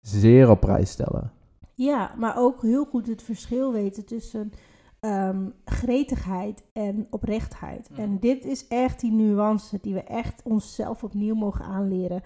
[0.00, 1.32] zeer op prijs stellen.
[1.74, 4.52] ja, maar ook heel goed het verschil weten tussen
[5.02, 7.90] ehm, gretigheid en oprechtheid.
[7.90, 7.96] Mm.
[7.96, 12.22] En dit is echt die nuance die we echt onszelf opnieuw mogen aanleren.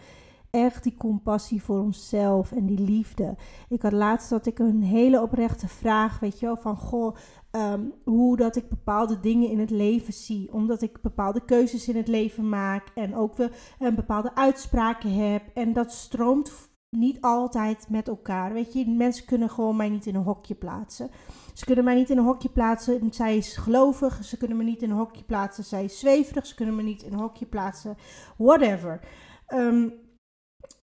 [0.51, 3.37] Echt die compassie voor onszelf en die liefde.
[3.69, 7.17] Ik had laatst dat ik een hele oprechte vraag, weet je wel, van goh,
[7.51, 10.53] ehm, hoe dat ik bepaalde dingen in het leven zie.
[10.53, 15.43] Omdat ik bepaalde keuzes in het leven maak en ook weer een bepaalde uitspraken heb.
[15.55, 16.53] En dat stroomt
[16.97, 18.53] niet altijd met elkaar.
[18.53, 21.11] Weet je, mensen kunnen gewoon mij niet in een hokje plaatsen.
[21.55, 24.25] Ze kunnen mij niet in een hokje plaatsen, zij is gelovig.
[24.25, 26.47] Ze kunnen me niet in een hokje plaatsen, zij is zweverig.
[26.47, 27.97] Ze kunnen me niet in een hokje plaatsen,
[28.37, 29.01] whatever.
[29.47, 29.89] Ehm,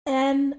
[0.02, 0.52] en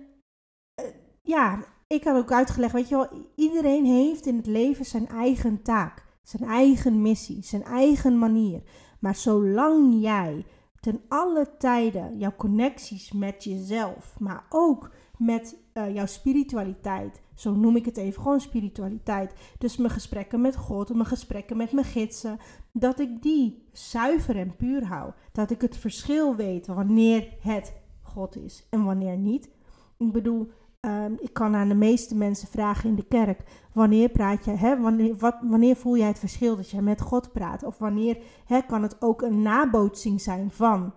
[0.74, 0.86] eh,
[1.22, 5.62] ja, ik had ook uitgelegd, weet je wel, iedereen heeft in het leven zijn eigen
[5.62, 8.62] taak, zijn eigen missie, zijn eigen manier.
[9.00, 10.46] Maar zolang jij
[10.80, 17.76] ten alle tijden jouw connecties met jezelf, maar ook met eh, jouw spiritualiteit, zo noem
[17.76, 19.34] ik het even, gewoon spiritualiteit.
[19.58, 22.38] Dus mijn gesprekken met God, mijn gesprekken met mijn gidsen,
[22.72, 25.12] dat ik die zuiver en puur hou.
[25.32, 29.50] Dat ik het verschil weet wanneer het God is en wanneer niet.
[29.98, 30.48] Ik bedoel,
[30.80, 34.80] ehm, ik kan aan de meeste mensen vragen in de kerk: wanneer praat je, hè,
[34.82, 37.64] wanneer, wat, wanneer voel jij het verschil dat je met God praat?
[37.64, 40.94] Of wanneer hè, kan het ook een nabootsing zijn van,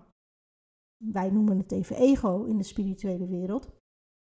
[0.97, 3.80] wij noemen het even ego in de spirituele wereld.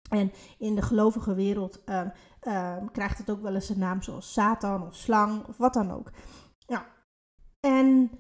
[0.09, 2.09] En in de gelovige wereld ehm,
[2.41, 5.91] ehm, krijgt het ook wel eens een naam zoals Satan of slang of wat dan
[5.91, 6.11] ook.
[6.59, 6.87] Ja.
[7.61, 8.11] En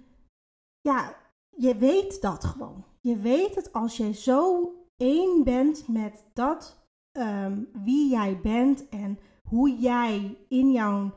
[0.81, 1.16] ja,
[1.57, 2.85] je weet dat gewoon.
[3.01, 9.18] Je weet het als jij zo één bent met dat ehm, wie jij bent en
[9.42, 11.14] hoe jij in jouw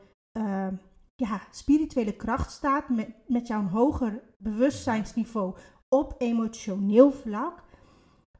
[1.20, 5.56] ja, spirituele kracht staat, met, met jouw hoger bewustzijnsniveau
[5.88, 7.62] op emotioneel vlak,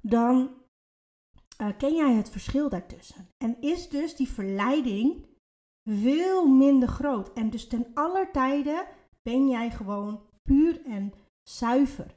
[0.00, 0.50] dan
[1.60, 3.28] eh, ken jij het verschil daartussen.
[3.44, 5.26] En is dus die verleiding
[5.90, 7.32] veel minder groot.
[7.32, 8.86] En dus ten aller tijde
[9.22, 12.14] ben jij gewoon puur en zuiver.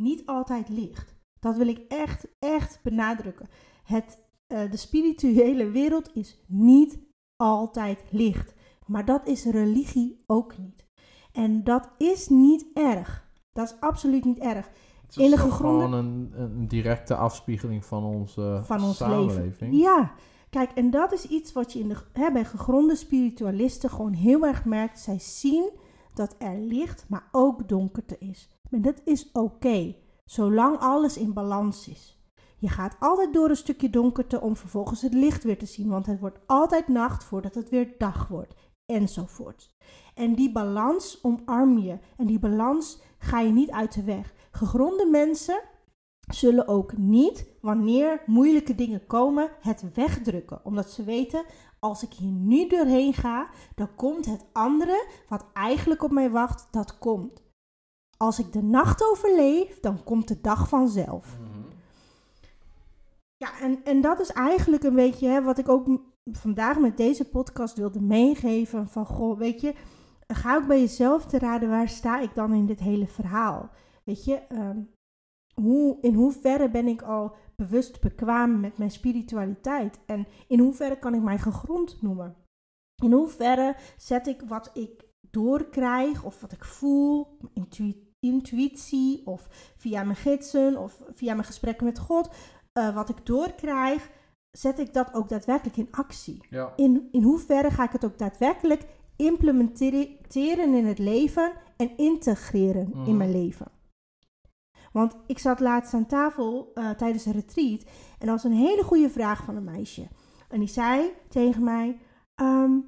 [0.00, 1.14] Niet altijd licht.
[1.40, 3.48] Dat wil ik echt, echt benadrukken.
[3.84, 6.98] Het, eh, de spirituele wereld is niet
[7.36, 8.54] altijd licht.
[8.86, 10.86] Maar dat is religie ook niet.
[11.32, 13.30] En dat is niet erg.
[13.50, 14.70] Dat is absoluut niet erg.
[15.14, 19.44] Het In de toch gegronde- gewoon een, een directe afspiegeling van onze van ons samenleving.
[19.60, 19.76] leven.
[19.76, 20.12] Ja,
[20.50, 24.46] kijk, en dat is iets wat je in de, hè, bij gegronde spiritualisten gewoon heel
[24.46, 24.98] erg merkt.
[25.00, 25.70] Zij zien
[26.14, 28.48] dat er licht, maar ook donkerte is.
[28.70, 29.94] En dat is oké,
[30.24, 32.20] zolang alles in balans is.
[32.58, 36.06] Je gaat altijd door een stukje donkerte om vervolgens het licht weer te zien, want
[36.06, 38.54] het wordt altijd nacht voordat het weer dag wordt,
[38.86, 39.70] enzovoort.
[40.14, 44.34] En die balans omarm je en die balans ga je niet uit de weg.
[44.52, 45.60] Gegronde mensen
[46.34, 50.60] zullen ook niet, wanneer moeilijke dingen komen, het wegdrukken.
[50.64, 51.44] Omdat ze weten,
[51.78, 56.68] als ik hier nu doorheen ga, dan komt het andere wat eigenlijk op mij wacht,
[56.70, 57.42] dat komt.
[58.16, 61.36] Als ik de nacht overleef, dan komt de dag vanzelf.
[63.36, 65.86] Ja, en, en dat is eigenlijk een beetje hè, wat ik ook
[66.24, 68.88] vandaag met deze podcast wilde meegeven.
[68.88, 69.74] Van, goh, weet je,
[70.26, 73.70] ga ook bij jezelf te raden, waar sta ik dan in dit hele verhaal?
[74.04, 74.78] Weet je, ehm,
[75.54, 79.98] hoe, in hoeverre ben ik al bewust bekwaam met mijn spiritualiteit?
[80.06, 82.36] En in hoeverre kan ik mij gegrond noemen?
[83.02, 90.02] In hoeverre zet ik wat ik doorkrijg of wat ik voel, intui- intuïtie of via
[90.04, 92.28] mijn gidsen of via mijn gesprekken met God,
[92.72, 94.10] eh, wat ik doorkrijg,
[94.58, 96.46] zet ik dat ook daadwerkelijk in actie?
[96.50, 96.72] Ja.
[96.76, 98.86] In, in hoeverre ga ik het ook daadwerkelijk
[99.16, 103.08] implementeren in het leven en integreren Mhm.
[103.08, 103.66] in mijn leven?
[104.92, 107.82] Want ik zat laatst aan tafel eh, tijdens een retreat
[108.18, 110.08] en dat was een hele goede vraag van een meisje.
[110.48, 112.00] En die zei tegen mij:
[112.34, 112.78] ehm,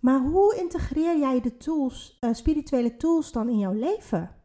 [0.00, 4.36] Maar hoe integreer jij de tools, eh, spirituele tools dan in jouw leven?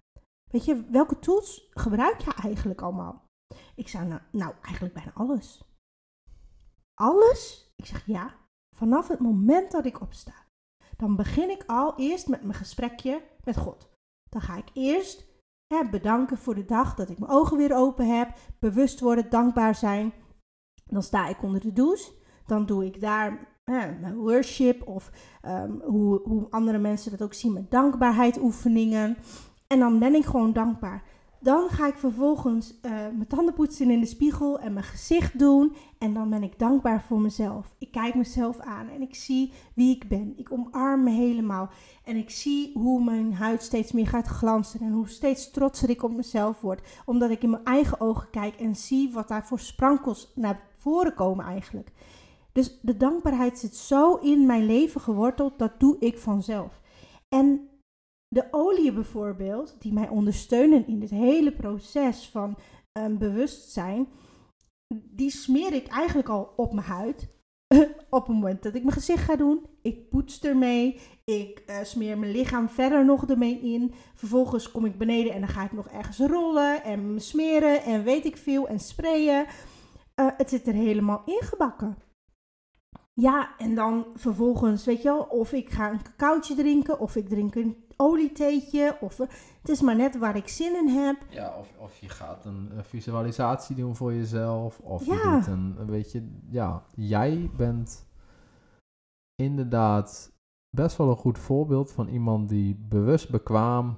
[0.52, 3.26] Weet je, welke tools gebruik je eigenlijk allemaal?
[3.76, 5.64] Ik zei: Nou, nou eigenlijk bijna alles.
[6.94, 7.72] Alles?
[7.76, 8.42] Ik zeg ja.
[8.76, 10.34] Vanaf het moment dat ik opsta,
[10.98, 13.90] dan begin ik al eerst met mijn gesprekje met God.
[14.30, 15.33] Dan ga ik eerst
[15.90, 20.14] bedanken voor de dag dat ik mijn ogen weer open heb, bewust worden, dankbaar zijn.
[20.86, 22.12] Dan sta ik onder de douche.
[22.46, 27.54] Dan doe ik daar mijn worship of ehm, hoe, hoe andere mensen dat ook zien
[27.54, 29.18] met dankbaarheid oefeningen.
[29.68, 31.04] En dan ben ik gewoon dankbaar.
[31.44, 35.76] Dan ga ik vervolgens eh, mijn tanden poetsen in de spiegel en mijn gezicht doen.
[35.98, 37.76] En dan ben ik dankbaar voor mezelf.
[37.78, 40.34] Ik kijk mezelf aan en ik zie wie ik ben.
[40.38, 41.70] Ik omarm me helemaal.
[42.04, 44.80] En ik zie hoe mijn huid steeds meer gaat glanzen.
[44.80, 46.82] En hoe steeds trotser ik op mezelf word.
[47.06, 51.14] Omdat ik in mijn eigen ogen kijk en zie wat daar voor sprankels naar voren
[51.14, 51.92] komen eigenlijk.
[52.52, 55.60] Dus de dankbaarheid zit zo in mijn leven geworteld.
[55.60, 56.82] Dat doe ik vanzelf.
[57.30, 57.68] En
[58.34, 62.58] de olie bijvoorbeeld, die mij ondersteunen in dit hele proces van
[63.00, 64.08] um, bewustzijn,
[64.94, 67.32] die smeer ik eigenlijk al op mijn huid.
[68.10, 69.66] op het moment dat ik mijn gezicht ga doen.
[69.82, 71.00] Ik poets ermee.
[71.24, 73.94] Ik uh, smeer mijn lichaam verder nog ermee in.
[74.16, 78.26] Vervolgens kom ik beneden en dan ga ik nog ergens rollen en smeren en weet
[78.26, 79.46] ik veel en sprayen.
[80.20, 81.98] Uh, het zit er helemaal ingebakken.
[83.16, 87.30] Ja, en dan vervolgens, weet je wel, of ik ga een cacaotje drinken, of ik
[87.30, 91.18] drink een olietheetje, of het is maar net waar ik zin in heb.
[91.30, 95.14] Ja, of, of je gaat een, een visualisatie doen voor jezelf, of ja.
[95.14, 98.08] je doet een, weet je, ja, jij bent
[99.36, 100.32] inderdaad
[100.70, 103.98] best wel een goed voorbeeld van iemand die bewust bekwaam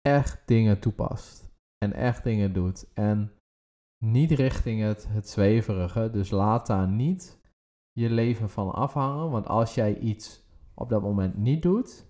[0.00, 2.92] echt dingen toepast en echt dingen doet.
[2.94, 3.32] En
[4.04, 7.40] niet richting het, het zweverige, dus laat daar niet
[7.92, 9.30] je leven van afhangen.
[9.30, 10.42] Want als jij iets
[10.74, 12.06] op dat moment niet doet,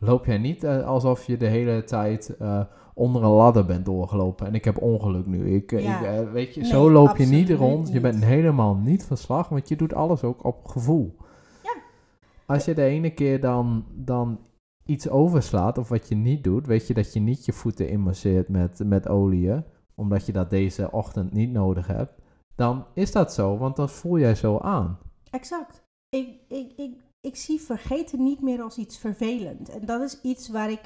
[0.00, 2.60] loop jij niet uh, alsof je de hele tijd uh,
[2.94, 4.46] onder een ladder bent doorgelopen.
[4.46, 5.54] En ik heb ongeluk nu.
[5.54, 6.00] Ik, ja.
[6.00, 7.84] ik uh, weet je, nee, zo loop je niet rond.
[7.84, 7.92] Niet.
[7.92, 11.16] Je bent helemaal niet van slag, want je doet alles ook op gevoel.
[11.62, 11.76] Ja.
[12.46, 14.38] Als je de ene keer dan, dan
[14.84, 18.48] iets overslaat of wat je niet doet, weet je dat je niet je voeten immerseert
[18.48, 19.62] met, met olie,
[19.94, 22.20] omdat je dat deze ochtend niet nodig hebt
[22.60, 24.98] dan is dat zo, want dan voel jij zo aan.
[25.30, 25.82] Exact.
[26.08, 29.68] Ik, ik, ik, ik zie vergeten niet meer als iets vervelend.
[29.68, 30.80] En dat is iets waar ik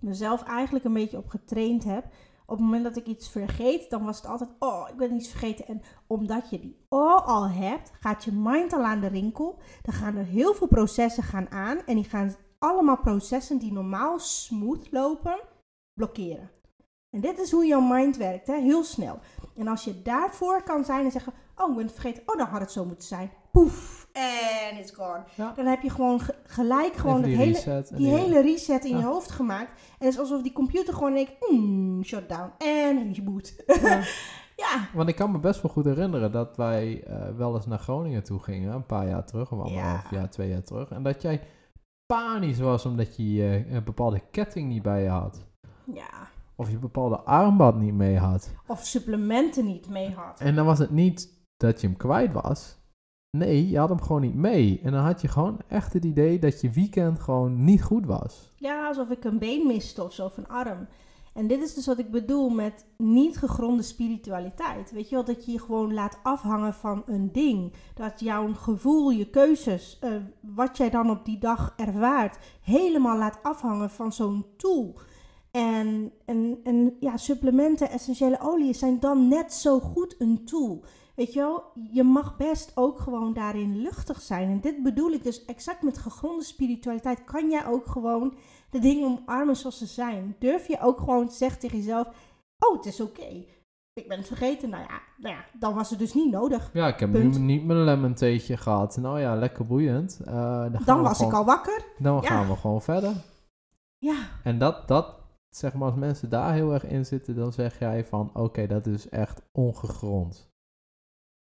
[0.00, 2.04] mezelf eigenlijk een beetje op getraind heb.
[2.46, 5.28] Op het moment dat ik iets vergeet, dan was het altijd, oh, ik ben iets
[5.28, 5.66] vergeten.
[5.66, 9.58] En omdat je die oh al hebt, gaat je mind al aan de rinkel.
[9.82, 11.78] Dan gaan er heel veel processen gaan aan.
[11.86, 15.40] En die gaan allemaal processen die normaal smooth lopen,
[15.94, 16.50] blokkeren.
[17.10, 18.60] En dit is hoe jouw mind werkt, hè?
[18.60, 19.18] heel snel.
[19.54, 22.46] En als je daarvoor kan zijn en zeggen, oh, ik ben het vergeten, oh, dan
[22.46, 23.30] had het zo moeten zijn.
[23.56, 25.24] Poef, en it's gone.
[25.34, 25.52] Ja.
[25.52, 28.98] Dan heb je gewoon ge gelijk gewoon die, hele, reset die hele reset in ja.
[28.98, 29.70] je hoofd gemaakt.
[29.70, 33.54] En het is alsof die computer gewoon denkt, mm, shutdown, en je boot.
[34.56, 34.88] Ja.
[34.94, 38.24] Want ik kan me best wel goed herinneren dat wij uh, wel eens naar Groningen
[38.24, 40.90] toe gingen, een paar jaar terug, of anderhalf jaar, twee jaar terug.
[40.90, 41.40] En dat jij
[42.06, 45.46] panisch was omdat je uh, een bepaalde ketting niet bij je had.
[45.92, 46.28] Ja.
[46.54, 48.54] Of je bepaalde armband niet mee had.
[48.66, 50.40] Of supplementen niet mee had.
[50.40, 52.75] En dan was het niet dat je hem kwijt was.
[53.36, 54.80] Nee, je had hem gewoon niet mee.
[54.82, 58.52] En dan had je gewoon echt het idee dat je weekend gewoon niet goed was.
[58.56, 60.86] Ja, alsof ik een been miste of zo, of een arm.
[61.36, 64.92] En dit is dus wat ik bedoel met niet gegronde spiritualiteit.
[64.92, 67.72] Weet je wel, dat je je gewoon laat afhangen van een ding.
[67.94, 70.10] Dat jouw gevoel, je keuzes, uh,
[70.40, 74.98] wat jij dan op die dag ervaart, helemaal laat afhangen van zo'n tool.
[75.50, 80.84] En, en, en ja, supplementen, essentiële oliën zijn dan net zo goed een tool.
[81.16, 84.48] Weet je wel, je mag best ook gewoon daarin luchtig zijn.
[84.50, 87.24] En dit bedoel ik dus exact met gegronde spiritualiteit.
[87.24, 88.34] Kan jij ook gewoon
[88.70, 90.36] de dingen omarmen zoals ze zijn?
[90.38, 92.06] Durf je ook gewoon te zeggen tegen jezelf,
[92.58, 93.44] oh, het is oké.
[93.92, 94.68] Ik ben het vergeten.
[94.70, 96.70] Nou ja, nou ja, dan was het dus niet nodig.
[96.72, 97.38] Ja, ik heb Punt.
[97.38, 98.96] nu niet mijn lemon theetje gehad.
[98.96, 100.20] Nou ja, lekker boeiend.
[100.24, 101.84] Eh, dan was gewoon, ik al wakker.
[101.98, 102.28] Dan Ja.
[102.28, 103.12] gaan we gewoon verder.
[103.98, 105.14] Ja, En dat, dat,
[105.48, 108.86] zeg maar, als mensen daar heel erg in zitten, dan zeg jij van, oké, dat
[108.86, 110.54] is echt ongegrond.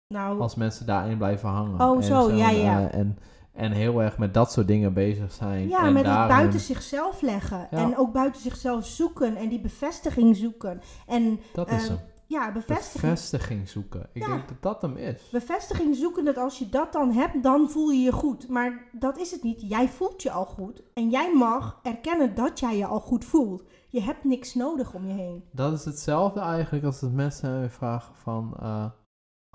[0.07, 1.81] Nou, Als mensen daarin blijven hangen.
[1.89, 2.89] Oh, En zo, ja, ja.
[2.89, 3.17] eh, en,
[3.53, 5.67] en heel erg met dat soort dingen bezig zijn.
[5.67, 7.67] ja en met het buiten zichzelf leggen.
[7.71, 7.77] Ja.
[7.77, 10.81] En ook buiten zichzelf zoeken en die bevestiging zoeken.
[11.07, 11.99] En Dat is eh, hem.
[12.27, 13.01] ja, bevestiging.
[13.13, 14.09] Bevestiging zoeken.
[14.13, 14.27] Ik Ja.
[14.27, 15.29] denk dat dat hem is.
[15.31, 18.47] Bevestiging zoeken dat als je dat dan hebt, dan voel je je goed.
[18.49, 19.61] Maar dat is het niet.
[19.69, 20.81] Jij voelt je al goed.
[20.93, 23.63] En jij mag erkennen dat jij je al goed voelt.
[23.89, 25.43] Je hebt niks nodig om je heen.
[25.51, 28.53] Dat is hetzelfde eigenlijk als dat mensen vragen van...
[28.59, 28.85] eh,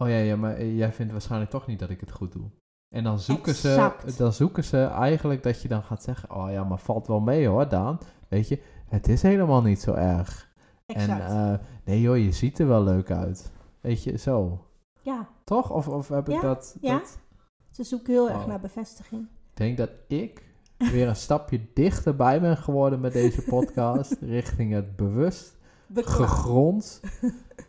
[0.01, 2.51] oh ja, ja, maar jij vindt waarschijnlijk toch niet dat ik het goed doe.
[2.94, 6.34] En dan zoeken, ze, dan zoeken ze eigenlijk dat je dan gaat zeggen...
[6.34, 7.98] Oh ja, maar valt wel mee hoor, Daan.
[8.28, 10.51] Weet je, het is helemaal niet zo erg.
[10.86, 11.20] Exact.
[11.20, 13.53] En eh, nee joh, je ziet er wel leuk uit.
[13.80, 14.64] Weet je, zo.
[15.03, 15.70] ja, Toch?
[15.70, 16.98] Of, of heb ik dat, ja.
[16.98, 17.18] dat...
[17.70, 18.46] ze zoeken heel erg Oh.
[18.46, 19.22] naar bevestiging.
[19.22, 20.42] Ik denk dat ik
[20.92, 24.16] weer een stapje dichterbij ben geworden met deze podcast.
[24.38, 25.59] richting het bewust.
[25.95, 27.01] Gegrond,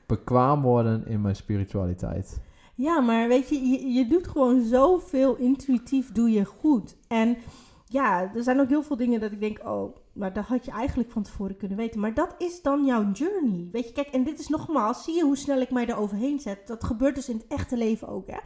[0.07, 2.41] bekwaam worden in mijn spiritualiteit.
[2.75, 6.95] Ja, maar weet je, je, je doet gewoon zoveel intuïtief doe je goed.
[7.07, 7.37] En
[7.85, 10.71] ja, er zijn ook heel veel dingen dat ik denk, oh, maar dat had je
[10.71, 11.99] eigenlijk van tevoren kunnen weten.
[11.99, 13.67] Maar dat is dan jouw journey.
[13.71, 16.39] Weet je, kijk, en dit is nogmaals, zie je hoe snel ik mij er overheen
[16.39, 16.67] zet.
[16.67, 18.37] Dat gebeurt dus in het echte leven ook, hè.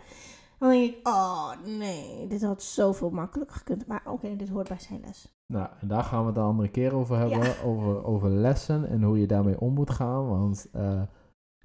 [0.60, 3.88] Dan denk ik, oh nee, dit had zoveel makkelijker gekund.
[3.88, 5.34] Maar oké, dit hoort bij zijn les.
[5.48, 7.44] Nou, en daar gaan we het een andere keer over hebben.
[7.44, 7.54] Ja.
[7.66, 10.28] Over, over lessen en hoe je daarmee om moet gaan.
[10.28, 11.02] Want eh,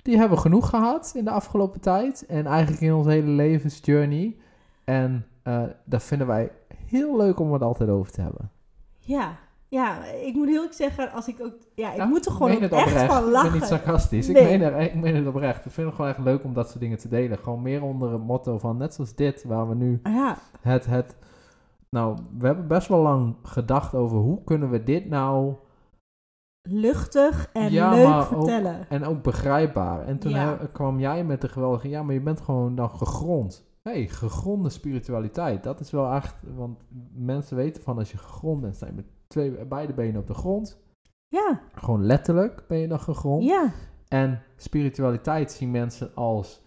[0.02, 2.26] die hebben we genoeg gehad in de afgelopen tijd.
[2.26, 4.36] En eigenlijk in onze hele levensjourney.
[4.84, 8.50] En eh dat vinden wij heel leuk om het altijd over te hebben.
[8.98, 9.38] Ja,
[9.70, 12.50] ja, ik moet heel eerlijk zeggen, als ik ook, ja, ik Ja, moet er gewoon
[12.50, 12.90] echt oprecht.
[13.12, 13.52] van Ik ben lachen.
[13.52, 14.26] niet sarcastisch.
[14.28, 14.42] Nee.
[14.42, 15.64] Ik, meen er, ik meen het oprecht.
[15.64, 17.38] Ik vind het gewoon echt leuk om dat soort dingen te delen.
[17.38, 21.16] Gewoon meer onder het motto van, net zoals dit, waar we nu Ja, het, het...
[21.90, 25.54] Nou, we hebben best wel lang gedacht over hoe kunnen we dit nou...
[26.68, 28.88] luchtig en Ja, leuk ook- vertellen.
[28.88, 30.06] En ook begrijpbaar.
[30.06, 31.88] En toen he- kwam jij met de geweldige...
[31.88, 33.68] Ja, maar je bent gewoon dan gegrond.
[33.82, 35.62] Hé, hey, gegronde spiritualiteit.
[35.62, 36.34] Dat is wel echt...
[36.56, 36.78] Want
[37.14, 38.76] mensen weten van als je gegrond bent...
[38.76, 38.92] sta je
[39.30, 40.80] twee, beide benen op de grond.
[41.28, 43.44] Ja, Gewoon letterlijk ben je dan gegrond.
[43.44, 43.72] ja,
[44.08, 46.62] En spiritualiteit zien mensen als,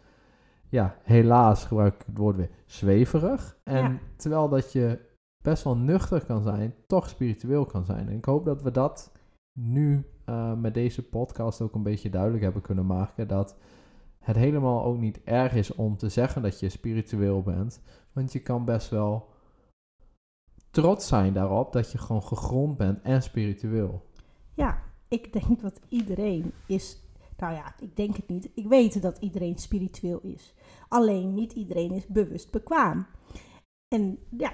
[0.70, 3.58] ja, helaas gebruik ik het woord weer, zweverig.
[3.64, 4.00] En Ja.
[4.16, 5.00] terwijl dat je
[5.44, 8.08] best wel nuchter kan zijn, toch spiritueel kan zijn.
[8.10, 9.12] En ik hoop dat we dat
[9.60, 13.28] nu eh, met deze podcast ook een beetje duidelijk hebben kunnen maken.
[13.28, 13.58] Dat
[14.20, 17.82] het helemaal ook niet erg is om te zeggen dat je spiritueel bent.
[18.14, 19.28] Want je kan best wel
[20.74, 24.06] trots zijn daarop dat je gewoon gegrond bent en spiritueel.
[24.54, 24.92] ja.
[25.08, 26.98] Ik denk dat iedereen is,
[27.38, 28.50] nou ja, ik denk het niet.
[28.54, 30.54] Ik weet dat iedereen spiritueel is.
[30.88, 33.06] Alleen niet iedereen is bewust bekwaam.
[33.96, 34.52] En ja,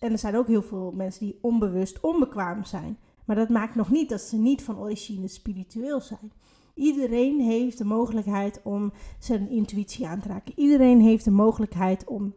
[0.00, 2.98] en er zijn ook heel veel mensen die onbewust onbekwaam zijn.
[3.24, 6.32] Maar dat maakt nog niet dat ze niet van origine spiritueel zijn.
[6.74, 10.58] Iedereen heeft de mogelijkheid om zijn intuïtie aan te raken.
[10.58, 12.34] Iedereen heeft de mogelijkheid om,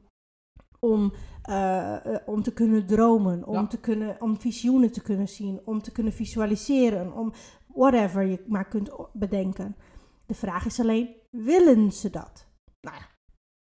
[0.79, 3.67] om, eh, eh, om te kunnen dromen, om, Ja.
[3.67, 7.33] te kunnen, om visioenen te kunnen zien, om te kunnen visualiseren, om
[7.67, 9.75] whatever je maar kunt bedenken.
[10.25, 12.47] De vraag is alleen, willen ze dat?
[12.81, 13.07] Nou ja,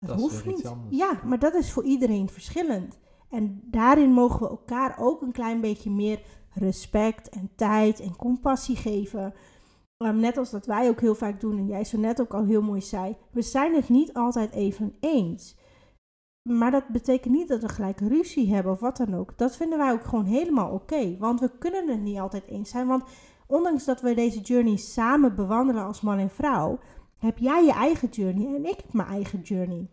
[0.07, 0.73] dat, hoeft niet.
[0.89, 2.99] Ja, maar dat is voor iedereen verschillend.
[3.29, 6.21] En daarin mogen we elkaar ook een klein beetje meer
[6.53, 9.33] respect en tijd en compassie geven.
[9.97, 12.45] Um, net als dat wij ook heel vaak doen, en jij zo net ook al
[12.45, 15.57] heel mooi zei, we zijn het niet altijd even eens.
[16.41, 19.37] Maar dat betekent niet dat we gelijk ruzie hebben of wat dan ook.
[19.37, 21.17] Dat vinden wij ook gewoon helemaal oké.
[21.17, 22.87] want we kunnen het niet altijd eens zijn.
[22.87, 23.03] Want
[23.47, 26.79] ondanks dat we deze journey samen bewandelen als man en vrouw,
[27.17, 29.89] heb jij je eigen journey en ik heb mijn eigen journey.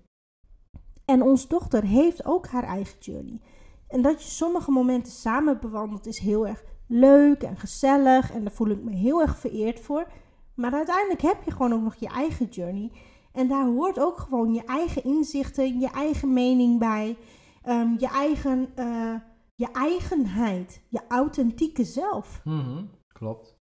[1.04, 3.40] En onze dochter heeft ook haar eigen journey.
[3.88, 8.32] En dat je sommige momenten samen bewandelt is heel erg leuk en gezellig.
[8.32, 10.06] En daar voel ik me heel erg vereerd voor.
[10.54, 12.90] Maar uiteindelijk heb je gewoon ook nog je eigen journey.
[13.36, 17.16] En daar hoort ook gewoon je eigen inzichten, je eigen mening bij.
[17.62, 19.14] ehm, je, eigen, eh,
[19.54, 22.40] je eigenheid, je authentieke zelf.
[22.44, 23.58] Mhm, klopt.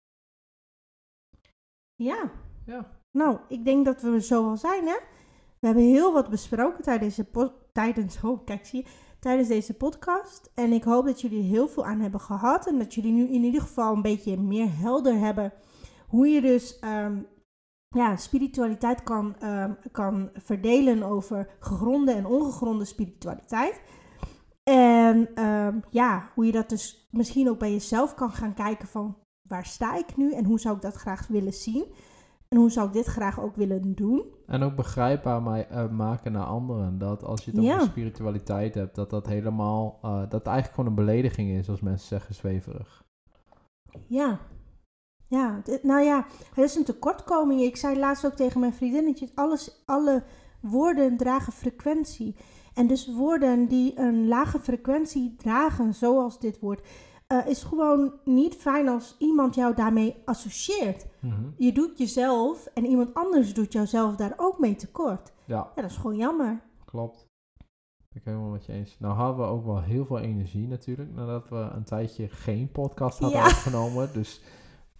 [1.94, 2.30] Ja,
[2.66, 3.00] Ja.
[3.10, 4.96] nou, ik denk dat we zo al zijn, hè?
[5.60, 8.90] We hebben heel wat besproken tijdens, deze tijdens, oh, kijk, zie je,
[9.20, 10.50] tijdens deze podcast.
[10.54, 12.66] En ik hoop dat jullie er heel veel aan hebben gehad.
[12.66, 15.52] En dat jullie nu in ieder geval een beetje meer helder hebben
[16.08, 17.22] hoe je dus ehm,
[17.96, 23.82] ja, spiritualiteit kan, ehm, kan verdelen over gegronde en ongegronde spiritualiteit.
[24.62, 29.16] En ehm, ja, hoe je dat dus misschien ook bij jezelf kan gaan kijken van
[29.48, 31.84] waar sta ik nu en hoe zou ik dat graag willen zien.
[32.48, 34.24] En hoe zou ik dit graag ook willen doen.
[34.46, 36.98] En ook begrijpbaar ma- eh, maken naar anderen.
[36.98, 37.74] Dat als je het Ja.
[37.74, 42.08] over spiritualiteit hebt, dat dat helemaal, eh, dat eigenlijk gewoon een belediging is, als mensen
[42.08, 43.04] zeggen zweverig.
[44.06, 44.38] Ja.
[45.30, 47.60] Ja, nou ja, het is een tekortkoming.
[47.60, 50.22] Ik zei laatst ook tegen mijn vriendinnetje, alles, alle
[50.60, 52.36] woorden dragen frequentie.
[52.74, 56.86] En dus woorden die een lage frequentie dragen, zoals dit woord,
[57.26, 61.06] eh, is gewoon niet fijn als iemand jou daarmee associeert.
[61.20, 61.34] Mhm.
[61.56, 65.32] Je doet jezelf en iemand anders doet jouzelf daar ook mee tekort.
[65.44, 66.60] Ja, Ja, dat is gewoon jammer.
[66.84, 67.28] klopt.
[68.14, 68.96] Ik ben helemaal met je eens.
[68.98, 73.18] Nou hadden we ook wel heel veel energie natuurlijk, nadat we een tijdje geen podcast
[73.18, 73.46] hadden Ja.
[73.46, 74.12] opgenomen.
[74.12, 74.40] Dus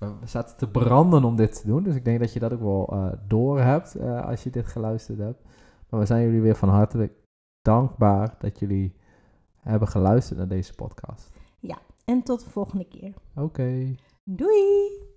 [0.00, 1.82] we zaten te branden om dit te doen.
[1.82, 4.66] Dus ik denk dat je dat ook wel eh door hebt eh, als je dit
[4.66, 5.42] geluisterd hebt.
[5.88, 7.12] Maar we zijn jullie weer van harte
[7.62, 8.96] dankbaar dat jullie
[9.60, 11.30] hebben geluisterd naar deze podcast.
[12.10, 13.14] En tot de volgende keer.
[13.34, 13.94] Oké.
[14.24, 15.08] Doei!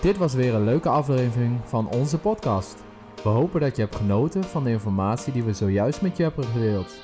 [0.00, 2.84] Dit was weer een leuke aflevering van onze podcast.
[3.22, 6.44] We hopen dat je hebt genoten van de informatie die we zojuist met je hebben
[6.44, 7.00] gedeeld.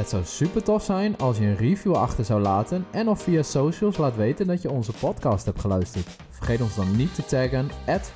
[0.00, 3.42] Het zou super tof zijn als je een review achter zou laten en of via
[3.42, 6.06] socials laat weten dat je onze podcast hebt geluisterd.
[6.30, 8.12] Vergeet ons dan niet te taggen at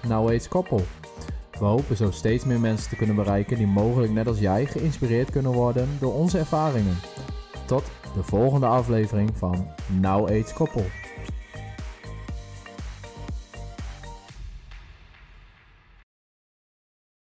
[0.49, 0.81] Koppel.
[1.59, 5.31] We hopen zo steeds meer mensen te kunnen bereiken die mogelijk net als jij geïnspireerd
[5.31, 6.97] kunnen worden door onze ervaringen.
[7.67, 9.67] Tot de volgende aflevering van
[10.01, 10.85] Now Age Koppel.